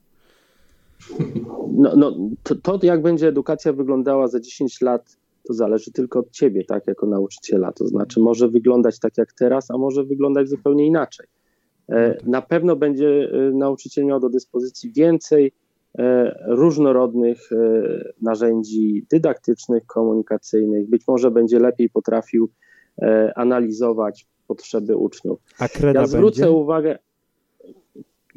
No, 1.74 1.96
no 1.96 2.18
to, 2.44 2.56
to, 2.56 2.80
jak 2.84 3.02
będzie 3.02 3.28
edukacja 3.28 3.74
wyglądała 3.74 4.28
za 4.28 4.40
10 4.40 4.82
lat, 4.82 5.18
to 5.44 5.54
zależy 5.54 5.92
tylko 5.92 6.20
od 6.20 6.32
ciebie, 6.32 6.64
tak, 6.66 6.88
jako 6.88 7.08
nauczyciela. 7.08 7.72
To 7.72 7.88
znaczy, 7.88 8.20
może 8.20 8.48
wyglądać 8.48 9.00
tak 9.00 9.18
jak 9.18 9.34
teraz, 9.34 9.72
a 9.72 9.78
może 9.78 10.04
wyglądać 10.04 10.50
zupełnie 10.50 10.88
inaczej. 10.88 11.28
E. 11.90 12.18
Na 12.26 12.42
pewno 12.42 12.76
będzie 12.76 13.32
e, 13.32 13.52
nauczyciel 13.52 14.06
miał 14.06 14.20
do 14.20 14.30
dyspozycji 14.30 14.92
więcej 14.94 15.52
E, 16.00 16.36
różnorodnych 16.48 17.50
narzędzi 18.22 19.06
dydaktycznych, 19.10 19.86
komunikacyjnych. 19.86 20.90
Być 20.90 21.08
może 21.08 21.32
będzie 21.32 21.60
lepiej 21.60 21.90
potrafił 21.90 22.50
analizować 23.36 24.28
potrzeby 24.48 24.98
uczniów. 24.98 25.40
A 25.60 25.68
kreda 25.68 26.00
ja 26.00 26.08
zwrócę 26.08 26.42
będzie? 26.42 26.58
uwagę. 26.58 27.00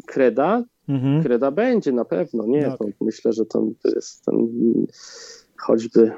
Kreda? 0.06 0.64
Mhm. 0.88 1.22
Kreda 1.22 1.50
będzie 1.50 1.92
na 1.92 2.04
pewno. 2.04 2.46
Nie, 2.46 2.76
no. 2.80 2.86
myślę, 3.00 3.32
że 3.32 3.46
to, 3.46 3.66
jest 3.94 4.24
ten, 4.24 4.48
choćby. 5.56 6.12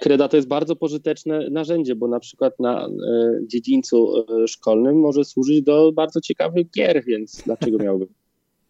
Kreda 0.00 0.28
to 0.28 0.36
jest 0.36 0.48
bardzo 0.48 0.76
pożyteczne 0.76 1.50
narzędzie, 1.50 1.94
bo 1.94 2.08
na 2.08 2.20
przykład 2.20 2.60
na 2.60 2.88
dziedzińcu 3.46 4.14
szkolnym 4.46 5.00
może 5.00 5.24
służyć 5.24 5.62
do 5.62 5.92
bardzo 5.92 6.20
ciekawych 6.20 6.70
gier, 6.70 7.04
więc 7.06 7.42
dlaczego 7.46 7.78
miałby 7.78 8.06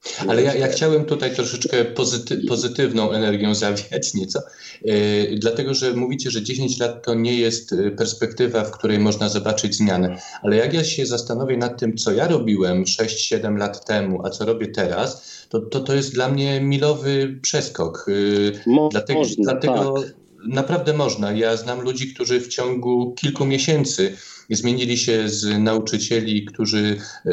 ale 0.28 0.42
ja, 0.42 0.54
ja 0.54 0.68
chciałem 0.68 1.04
tutaj 1.04 1.34
troszeczkę 1.34 1.84
pozyty, 1.84 2.40
pozytywną 2.48 3.10
energią 3.10 3.54
zawiać 3.54 4.14
nieco, 4.14 4.40
yy, 4.82 4.94
dlatego 5.38 5.74
że 5.74 5.92
mówicie, 5.92 6.30
że 6.30 6.42
10 6.42 6.78
lat 6.78 7.04
to 7.04 7.14
nie 7.14 7.34
jest 7.34 7.72
e, 7.72 7.90
perspektywa, 7.90 8.64
w 8.64 8.70
której 8.70 8.98
można 8.98 9.28
zobaczyć 9.28 9.74
zmianę. 9.74 10.16
Ale 10.42 10.56
jak 10.56 10.74
ja 10.74 10.84
się 10.84 11.06
zastanowię 11.06 11.56
nad 11.56 11.80
tym, 11.80 11.96
co 11.96 12.12
ja 12.12 12.28
robiłem 12.28 12.84
6-7 12.84 13.56
lat 13.58 13.84
temu, 13.84 14.26
a 14.26 14.30
co 14.30 14.44
robię 14.44 14.66
teraz, 14.66 15.24
to, 15.48 15.60
to, 15.60 15.80
to 15.80 15.94
jest 15.94 16.14
dla 16.14 16.28
mnie 16.28 16.60
milowy 16.60 17.38
przeskok. 17.42 18.04
Yy, 18.08 18.88
dlatego, 18.90 19.18
można, 19.18 19.44
dlatego 19.44 19.94
tak. 20.02 20.19
Naprawdę 20.48 20.92
można. 20.92 21.32
Ja 21.32 21.56
znam 21.56 21.80
ludzi, 21.80 22.14
którzy 22.14 22.40
w 22.40 22.48
ciągu 22.48 23.14
kilku 23.14 23.44
miesięcy 23.44 24.16
zmienili 24.50 24.96
się 24.96 25.28
z 25.28 25.58
nauczycieli, 25.58 26.44
którzy 26.44 26.96
e, 27.26 27.30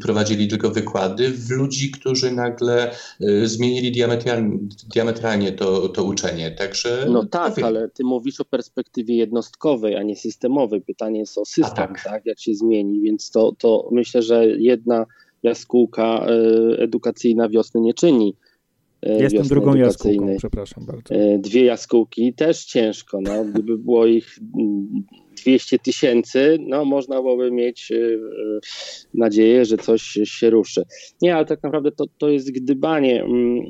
prowadzili 0.00 0.48
tylko 0.48 0.70
wykłady, 0.70 1.30
w 1.30 1.50
ludzi, 1.50 1.90
którzy 1.90 2.30
nagle 2.30 2.90
e, 2.90 3.46
zmienili 3.46 3.92
diametralnie, 3.92 4.58
diametralnie 4.94 5.52
to, 5.52 5.88
to 5.88 6.04
uczenie. 6.04 6.50
Także, 6.50 7.06
no 7.10 7.26
tak, 7.26 7.58
ale 7.58 7.88
ty 7.88 8.04
mówisz 8.04 8.40
o 8.40 8.44
perspektywie 8.44 9.16
jednostkowej, 9.16 9.96
a 9.96 10.02
nie 10.02 10.16
systemowej. 10.16 10.80
Pytanie 10.80 11.20
jest 11.20 11.38
o 11.38 11.44
system, 11.44 11.74
tak. 11.74 12.04
tak. 12.04 12.26
jak 12.26 12.40
się 12.40 12.54
zmieni, 12.54 13.00
więc 13.00 13.30
to, 13.30 13.52
to 13.58 13.88
myślę, 13.92 14.22
że 14.22 14.46
jedna 14.46 15.06
jaskółka 15.42 16.26
e, 16.26 16.78
edukacyjna 16.78 17.48
wiosny 17.48 17.80
nie 17.80 17.94
czyni. 17.94 18.36
Jestem 19.02 19.46
drugą 19.46 19.74
jaskółką, 19.74 20.36
przepraszam 20.38 20.86
bardzo. 20.86 21.14
Dwie 21.38 21.64
jaskółki 21.64 22.34
też 22.34 22.64
ciężko. 22.64 23.20
No. 23.20 23.44
Gdyby 23.44 23.78
było 23.78 24.06
ich 24.06 24.38
200 25.42 25.78
tysięcy, 25.78 26.58
no 26.60 26.84
można 26.84 27.22
byłoby 27.22 27.50
mieć 27.50 27.90
y, 27.90 28.20
nadzieję, 29.14 29.64
że 29.64 29.76
coś 29.76 30.02
się 30.24 30.50
ruszy. 30.50 30.82
Nie, 31.22 31.36
ale 31.36 31.44
tak 31.44 31.62
naprawdę 31.62 31.92
to, 31.92 32.04
to 32.18 32.28
jest 32.28 32.52
gdybanie. 32.52 33.22
Mm, 33.24 33.64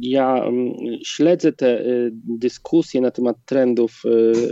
ja 0.00 0.44
mm, 0.44 0.72
śledzę 1.04 1.52
te 1.52 1.84
dyskusje 2.12 3.00
na 3.00 3.10
temat 3.10 3.36
trendów 3.44 4.02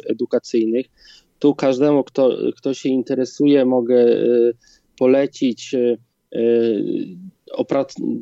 edukacyjnych. 0.07 0.87
Tu 1.39 1.55
każdemu, 1.55 2.05
kto, 2.05 2.37
kto 2.57 2.75
się 2.75 2.89
interesuje, 2.89 3.65
mogę 3.65 4.07
polecić 4.99 5.75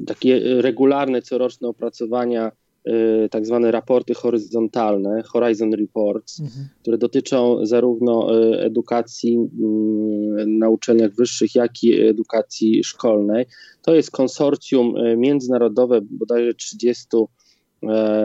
takie 0.07 0.41
regularne, 0.63 1.23
coroczne 1.23 1.69
opracowania 1.69 2.53
Y, 2.89 3.29
tak 3.29 3.47
zwane 3.47 3.71
raporty 3.71 4.15
horyzontalne, 4.15 5.23
Horizon 5.23 5.75
Reports, 5.75 6.41
mhm. 6.41 6.69
które 6.81 6.99
dotyczą 6.99 7.67
zarówno 7.67 8.43
y, 8.43 8.61
edukacji 8.61 9.35
mm, 9.37 10.59
na 10.59 10.69
uczelniach 10.69 11.15
wyższych, 11.15 11.55
jak 11.55 11.83
i 11.83 12.01
edukacji 12.01 12.85
szkolnej. 12.85 13.47
To 13.83 13.95
jest 13.95 14.11
konsorcjum 14.11 14.97
y, 14.97 15.17
międzynarodowe, 15.17 16.01
bodajże 16.11 16.55
30 16.55 17.07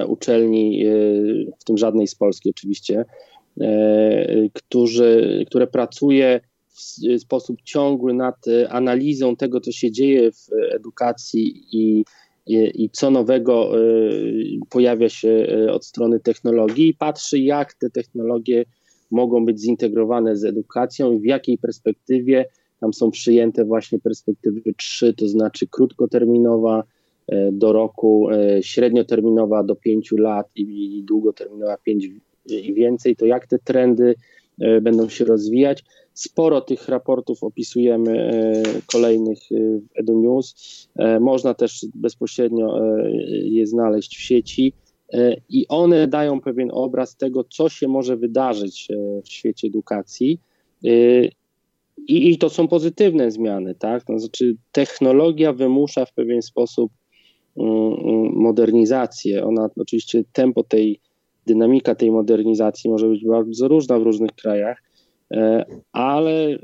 uczelni, 0.08 0.86
w 1.60 1.64
tym 1.64 1.78
żadnej 1.78 2.08
z 2.08 2.16
Polski 2.16 2.50
oczywiście, 2.50 3.06
którzy, 4.54 5.44
które 5.48 5.68
pracuje 5.68 6.42
w 7.18 7.20
sposób 7.22 7.62
ciągły 7.64 8.14
nad 8.14 8.36
analizą 8.70 9.36
tego, 9.36 9.60
co 9.62 9.72
się 9.72 9.92
dzieje 9.92 10.32
w 10.32 10.48
edukacji 10.76 11.64
i 11.72 12.04
i 12.50 12.90
co 12.90 13.12
nowego 13.12 13.80
y, 13.80 14.60
pojawia 14.70 15.10
się 15.10 15.30
y, 15.30 15.72
od 15.72 15.86
strony 15.86 16.20
technologii 16.20 16.90
i 16.90 16.94
patrzy, 16.94 17.40
jak 17.40 17.74
te 17.74 17.90
technologie 17.90 18.66
mogą 19.12 19.46
być 19.46 19.60
zintegrowane 19.62 20.36
z 20.36 20.44
edukacją 20.44 21.12
i 21.12 21.20
w 21.20 21.26
jakiej 21.26 21.58
perspektywie. 21.58 22.46
Tam 22.80 22.94
są 22.94 23.12
przyjęte 23.12 23.66
właśnie 23.66 24.00
perspektywy 24.00 24.62
3, 24.78 25.14
to 25.14 25.28
znaczy 25.28 25.68
krótkoterminowa, 25.68 26.84
e, 27.28 27.52
do 27.52 27.74
roku, 27.74 28.30
e, 28.32 28.64
średnioterminowa 28.64 29.64
do 29.64 29.76
5 29.76 30.18
lat 30.18 30.48
i 30.56 31.04
długoterminowa 31.08 31.78
5 31.78 32.10
i 32.46 32.74
więcej, 32.74 33.16
to 33.16 33.26
jak 33.26 33.48
te 33.48 33.60
trendy 33.60 34.16
będą 34.82 35.10
się 35.10 35.26
rozwijać. 35.26 35.84
Sporo 36.14 36.62
tych 36.62 36.88
raportów 36.88 37.44
opisujemy 37.44 38.32
kolejnych 38.86 39.40
w 39.52 40.00
Edu 40.00 40.22
News. 40.22 40.56
Można 41.20 41.54
też 41.54 41.86
bezpośrednio 41.96 42.80
je 43.44 43.68
znaleźć 43.68 44.18
w 44.18 44.22
sieci 44.22 44.74
i 45.50 45.66
one 45.68 46.08
dają 46.08 46.42
pewien 46.42 46.70
obraz 46.74 47.18
tego, 47.18 47.44
co 47.44 47.70
się 47.70 47.88
może 47.88 48.18
wydarzyć 48.18 48.88
w 49.24 49.30
świecie 49.30 49.68
edukacji. 49.68 50.40
I, 52.08 52.30
I, 52.30 52.38
to 52.38 52.50
są 52.50 52.68
pozytywne 52.68 53.32
zmiany, 53.32 53.76
tak? 53.76 54.04
To 54.04 54.20
znaczy, 54.20 54.56
technologia 54.72 55.54
wymusza 55.54 56.06
w 56.06 56.14
pewien 56.14 56.42
sposób 56.42 56.92
mm, 57.58 57.94
mm, 57.94 58.32
modernizację. 58.36 59.46
Ona 59.46 59.70
oczywiście 59.78 60.24
tempo 60.34 60.64
tej, 60.64 61.00
dynamika 61.54 61.96
tej 61.96 62.12
modernizacji 62.12 62.90
może 62.90 63.08
być 63.08 63.26
bardzo 63.26 63.68
różna 63.68 64.00
w 64.00 64.04
różnych 64.04 64.32
krajach, 64.32 64.84
e, 65.32 65.66
ale 65.92 66.60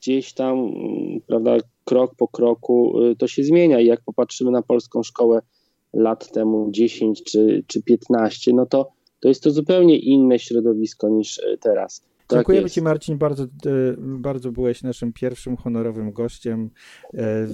gdzieś 0.00 0.32
tam, 0.32 0.58
mm, 0.58 1.20
prawda, 1.26 1.56
krok 1.84 2.14
po 2.14 2.28
kroku 2.28 3.02
y, 3.02 3.16
to 3.16 3.28
się 3.28 3.42
zmienia. 3.44 3.80
I 3.80 3.86
jak 3.86 4.00
popatrzymy 4.00 4.50
na 4.50 4.62
polską 4.62 5.02
szkołę 5.02 5.42
lat 5.92 6.32
temu 6.32 6.68
10 6.70 7.22
czy, 7.24 7.64
czy 7.66 7.82
15, 7.82 8.52
no 8.54 8.66
to, 8.66 8.88
to 9.20 9.28
jest 9.28 9.42
to 9.42 9.50
zupełnie 9.50 9.98
inne 9.98 10.38
środowisko 10.38 11.08
niż 11.08 11.38
y, 11.38 11.58
teraz. 11.60 12.02
Tak 12.32 12.40
Dziękujemy 12.40 12.62
jest. 12.62 12.74
Ci 12.74 12.82
Marcin, 12.82 13.18
bardzo, 13.18 13.44
e, 13.44 13.48
bardzo 13.98 14.52
byłeś 14.52 14.82
naszym 14.82 15.12
pierwszym 15.12 15.56
honorowym 15.56 16.12
gościem. 16.12 16.70
E, 17.14 17.46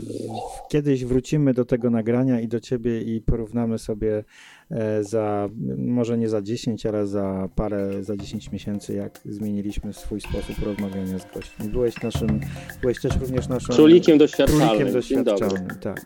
kiedyś 0.69 1.05
wrócimy 1.05 1.55
do 1.55 1.65
tego 1.65 1.91
nagrania 1.91 2.41
i 2.41 2.49
do 2.49 2.61
Ciebie 2.61 3.03
i 3.03 3.21
porównamy 3.21 3.79
sobie 3.79 4.25
e, 4.71 5.05
za, 5.05 5.49
może 5.79 6.19
nie 6.19 6.29
za 6.29 6.43
10, 6.43 6.87
ale 6.87 7.07
za 7.07 7.49
parę, 7.55 8.05
za 8.05 8.17
10 8.17 8.53
miesięcy, 8.53 8.95
jak 8.95 9.21
zmieniliśmy 9.25 9.93
swój 9.93 10.21
sposób 10.21 10.59
rozmawiania 10.63 11.19
z 11.19 11.35
gośćmi. 11.35 11.69
Byłeś 11.69 12.03
naszym, 12.03 12.41
byłeś 12.81 13.01
też 13.01 13.17
również 13.21 13.49
naszym... 13.49 13.75
Królikiem 13.75 14.19
doświadczalnym. 14.19 14.69
Królikiem 14.69 14.93
doświadczalnym, 14.93 15.69
tak. 15.81 16.05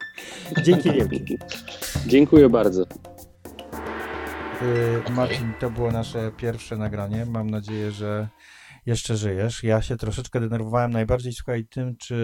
Dzięki 0.64 0.90
wielkie. 0.90 1.36
Dziękuję 2.06 2.48
bardzo. 2.48 2.84
Marcin, 5.10 5.52
to 5.60 5.70
było 5.70 5.90
nasze 5.90 6.32
pierwsze 6.36 6.76
nagranie. 6.76 7.26
Mam 7.26 7.50
nadzieję, 7.50 7.90
że 7.90 8.28
jeszcze 8.86 9.16
żyjesz. 9.16 9.62
Ja 9.62 9.82
się 9.82 9.96
troszeczkę 9.96 10.40
denerwowałem 10.40 10.90
najbardziej, 10.90 11.32
słuchaj, 11.32 11.66
tym, 11.66 11.96
czy 11.96 12.14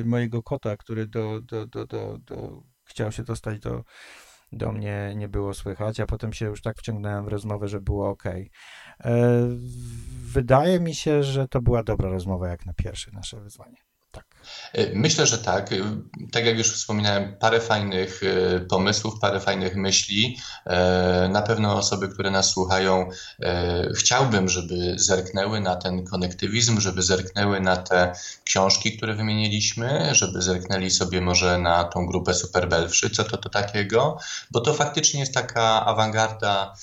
y, 0.00 0.04
mojego 0.04 0.42
kota, 0.42 0.76
który 0.76 1.06
do, 1.06 1.40
do, 1.40 1.66
do, 1.66 1.86
do, 1.86 2.18
do 2.18 2.62
chciał 2.84 3.12
się 3.12 3.22
dostać 3.22 3.60
do, 3.60 3.84
do 4.52 4.72
mnie, 4.72 5.14
nie 5.16 5.28
było 5.28 5.54
słychać, 5.54 6.00
a 6.00 6.06
potem 6.06 6.32
się 6.32 6.46
już 6.46 6.62
tak 6.62 6.78
wciągnąłem 6.78 7.24
w 7.24 7.28
rozmowę, 7.28 7.68
że 7.68 7.80
było 7.80 8.08
ok. 8.08 8.24
E, 8.26 8.50
wydaje 10.32 10.80
mi 10.80 10.94
się, 10.94 11.22
że 11.22 11.48
to 11.48 11.60
była 11.60 11.82
dobra 11.82 12.10
rozmowa 12.10 12.48
jak 12.48 12.66
na 12.66 12.74
pierwsze 12.74 13.10
nasze 13.12 13.40
wyzwanie. 13.40 13.91
Tak. 14.12 14.24
E, 14.72 14.94
myślę, 14.94 15.26
że 15.26 15.38
tak. 15.38 15.72
E, 15.72 15.76
tak 16.32 16.46
jak 16.46 16.58
już 16.58 16.72
wspominałem, 16.72 17.36
parę 17.40 17.60
fajnych 17.60 18.20
e, 18.22 18.60
pomysłów, 18.60 19.14
parę 19.20 19.40
fajnych 19.40 19.76
myśli. 19.76 20.38
Na 21.30 21.42
pewno 21.42 21.76
osoby, 21.76 22.08
które 22.08 22.30
nas 22.30 22.50
słuchają, 22.50 23.08
chciałbym, 23.96 24.48
żeby 24.48 24.94
zerknęły 24.96 25.60
na 25.60 25.76
ten 25.76 26.04
konektywizm, 26.04 26.80
żeby 26.80 27.02
zerknęły 27.02 27.60
na 27.60 27.76
te 27.76 28.12
książki, 28.44 28.96
które 28.96 29.14
wymieniliśmy, 29.14 30.14
żeby 30.14 30.42
zerknęli 30.42 30.90
sobie 30.90 31.20
może 31.20 31.58
na 31.58 31.84
tą 31.84 32.06
grupę 32.06 32.34
Superbelwszy, 32.34 33.10
co 33.10 33.24
to 33.24 33.36
to 33.36 33.48
takiego, 33.48 34.18
bo 34.50 34.60
to 34.60 34.74
faktycznie 34.74 35.20
jest 35.20 35.34
taka 35.34 35.86
awangarda 35.86 36.74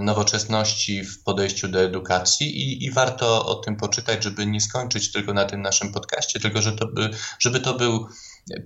nowoczesności 0.00 1.04
w 1.04 1.22
podejściu 1.22 1.68
do 1.68 1.80
edukacji 1.80 2.46
i, 2.46 2.84
i, 2.84 2.90
warto 2.90 3.46
o 3.46 3.54
tym 3.54 3.76
poczytać, 3.76 4.24
żeby 4.24 4.46
nie 4.46 4.60
skończyć 4.60 5.12
tylko 5.12 5.32
na 5.32 5.44
tym 5.44 5.62
naszym 5.62 5.92
podcaście, 5.92 6.40
tylko 6.40 6.62
że 6.62 6.72
to 6.72 6.86
by, 6.86 7.10
żeby 7.38 7.60
to 7.60 7.74
był 7.74 8.06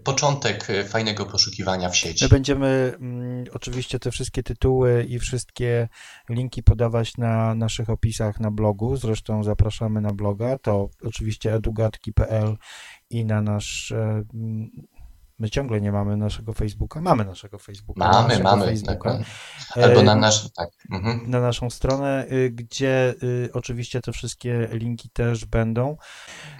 początek 0.04 0.66
fajnego 0.88 1.26
poszukiwania 1.26 1.88
w 1.88 1.96
sieci. 1.96 2.24
My 2.24 2.28
będziemy 2.28 2.92
mm, 3.00 3.44
oczywiście 3.52 3.98
te 3.98 4.10
wszystkie 4.10 4.42
tytuły 4.42 5.06
i 5.08 5.18
wszystkie 5.18 5.88
linki 6.28 6.62
podawać 6.62 7.16
na 7.16 7.54
naszych 7.54 7.90
opisach 7.90 8.40
na 8.40 8.50
blogu, 8.50 8.96
zresztą 8.96 9.44
zapraszamy 9.44 10.00
na 10.00 10.12
bloga, 10.12 10.58
to 10.58 10.88
oczywiście 11.02 11.54
edugatki.pl 11.54 12.56
i 13.10 13.24
na 13.24 13.42
nasz 13.42 13.92
e, 13.92 14.22
My 15.40 15.50
ciągle 15.50 15.80
nie 15.80 15.92
mamy 15.92 16.16
naszego 16.16 16.52
Facebooka. 16.52 17.00
Mamy 17.00 17.24
naszego 17.24 17.58
Facebooka. 17.58 18.08
Mamy, 18.08 18.28
naszego 18.28 18.50
mamy. 18.50 18.66
Facebooka. 18.66 19.18
Tak, 19.74 19.84
albo 19.84 20.02
na 20.02 20.14
nasz, 20.14 20.52
tak. 20.52 20.68
Mhm. 20.90 21.30
Na 21.30 21.40
naszą 21.40 21.70
stronę, 21.70 22.26
y, 22.32 22.50
gdzie 22.50 23.14
y, 23.22 23.50
oczywiście 23.52 24.00
te 24.00 24.12
wszystkie 24.12 24.68
linki 24.72 25.10
też 25.10 25.44
będą. 25.44 25.96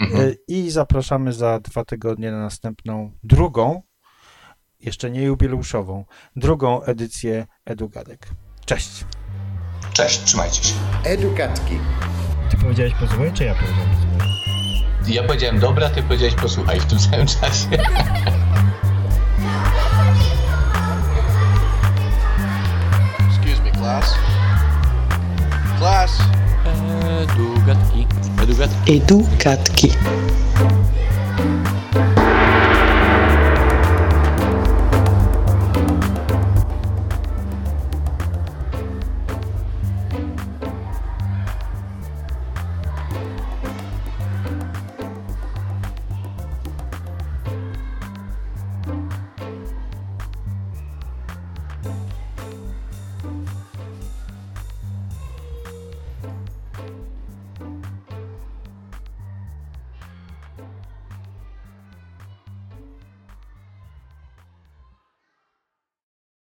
Mhm. 0.01 0.21
Y, 0.21 0.37
I 0.49 0.71
zapraszamy 0.71 1.33
za 1.33 1.61
dwa 1.61 1.85
tygodnie 1.85 2.31
na 2.31 2.41
następną, 2.41 3.13
drugą, 3.23 3.83
jeszcze 4.81 5.11
nie 5.11 5.23
jubileuszową, 5.23 6.05
drugą 6.37 6.83
edycję 6.83 7.47
Edugadek. 7.65 8.29
Cześć. 8.65 9.05
Cześć, 9.93 10.21
trzymajcie 10.21 10.65
się. 10.65 10.75
Edugatki. 11.05 11.79
Ty 12.51 12.57
powiedziałeś 12.57 12.93
posłuchaj, 12.95 13.33
czy 13.33 13.45
ja 13.45 13.55
powiedziałem 13.55 13.89
posłuchaj? 13.91 14.31
Ja 15.15 15.23
powiedziałem 15.23 15.59
dobra, 15.59 15.91
ty 15.91 16.03
powiedziałeś 16.03 16.35
posłuchaj 16.35 16.81
w 16.81 16.87
tym 16.87 16.99
samym 16.99 17.27
czasie. 17.27 17.69
Class. 24.01 24.17
Class. 25.79 26.13
Edugatki. 27.21 28.07
Edugatki. 28.43 28.97
Edugatki. 28.97 29.93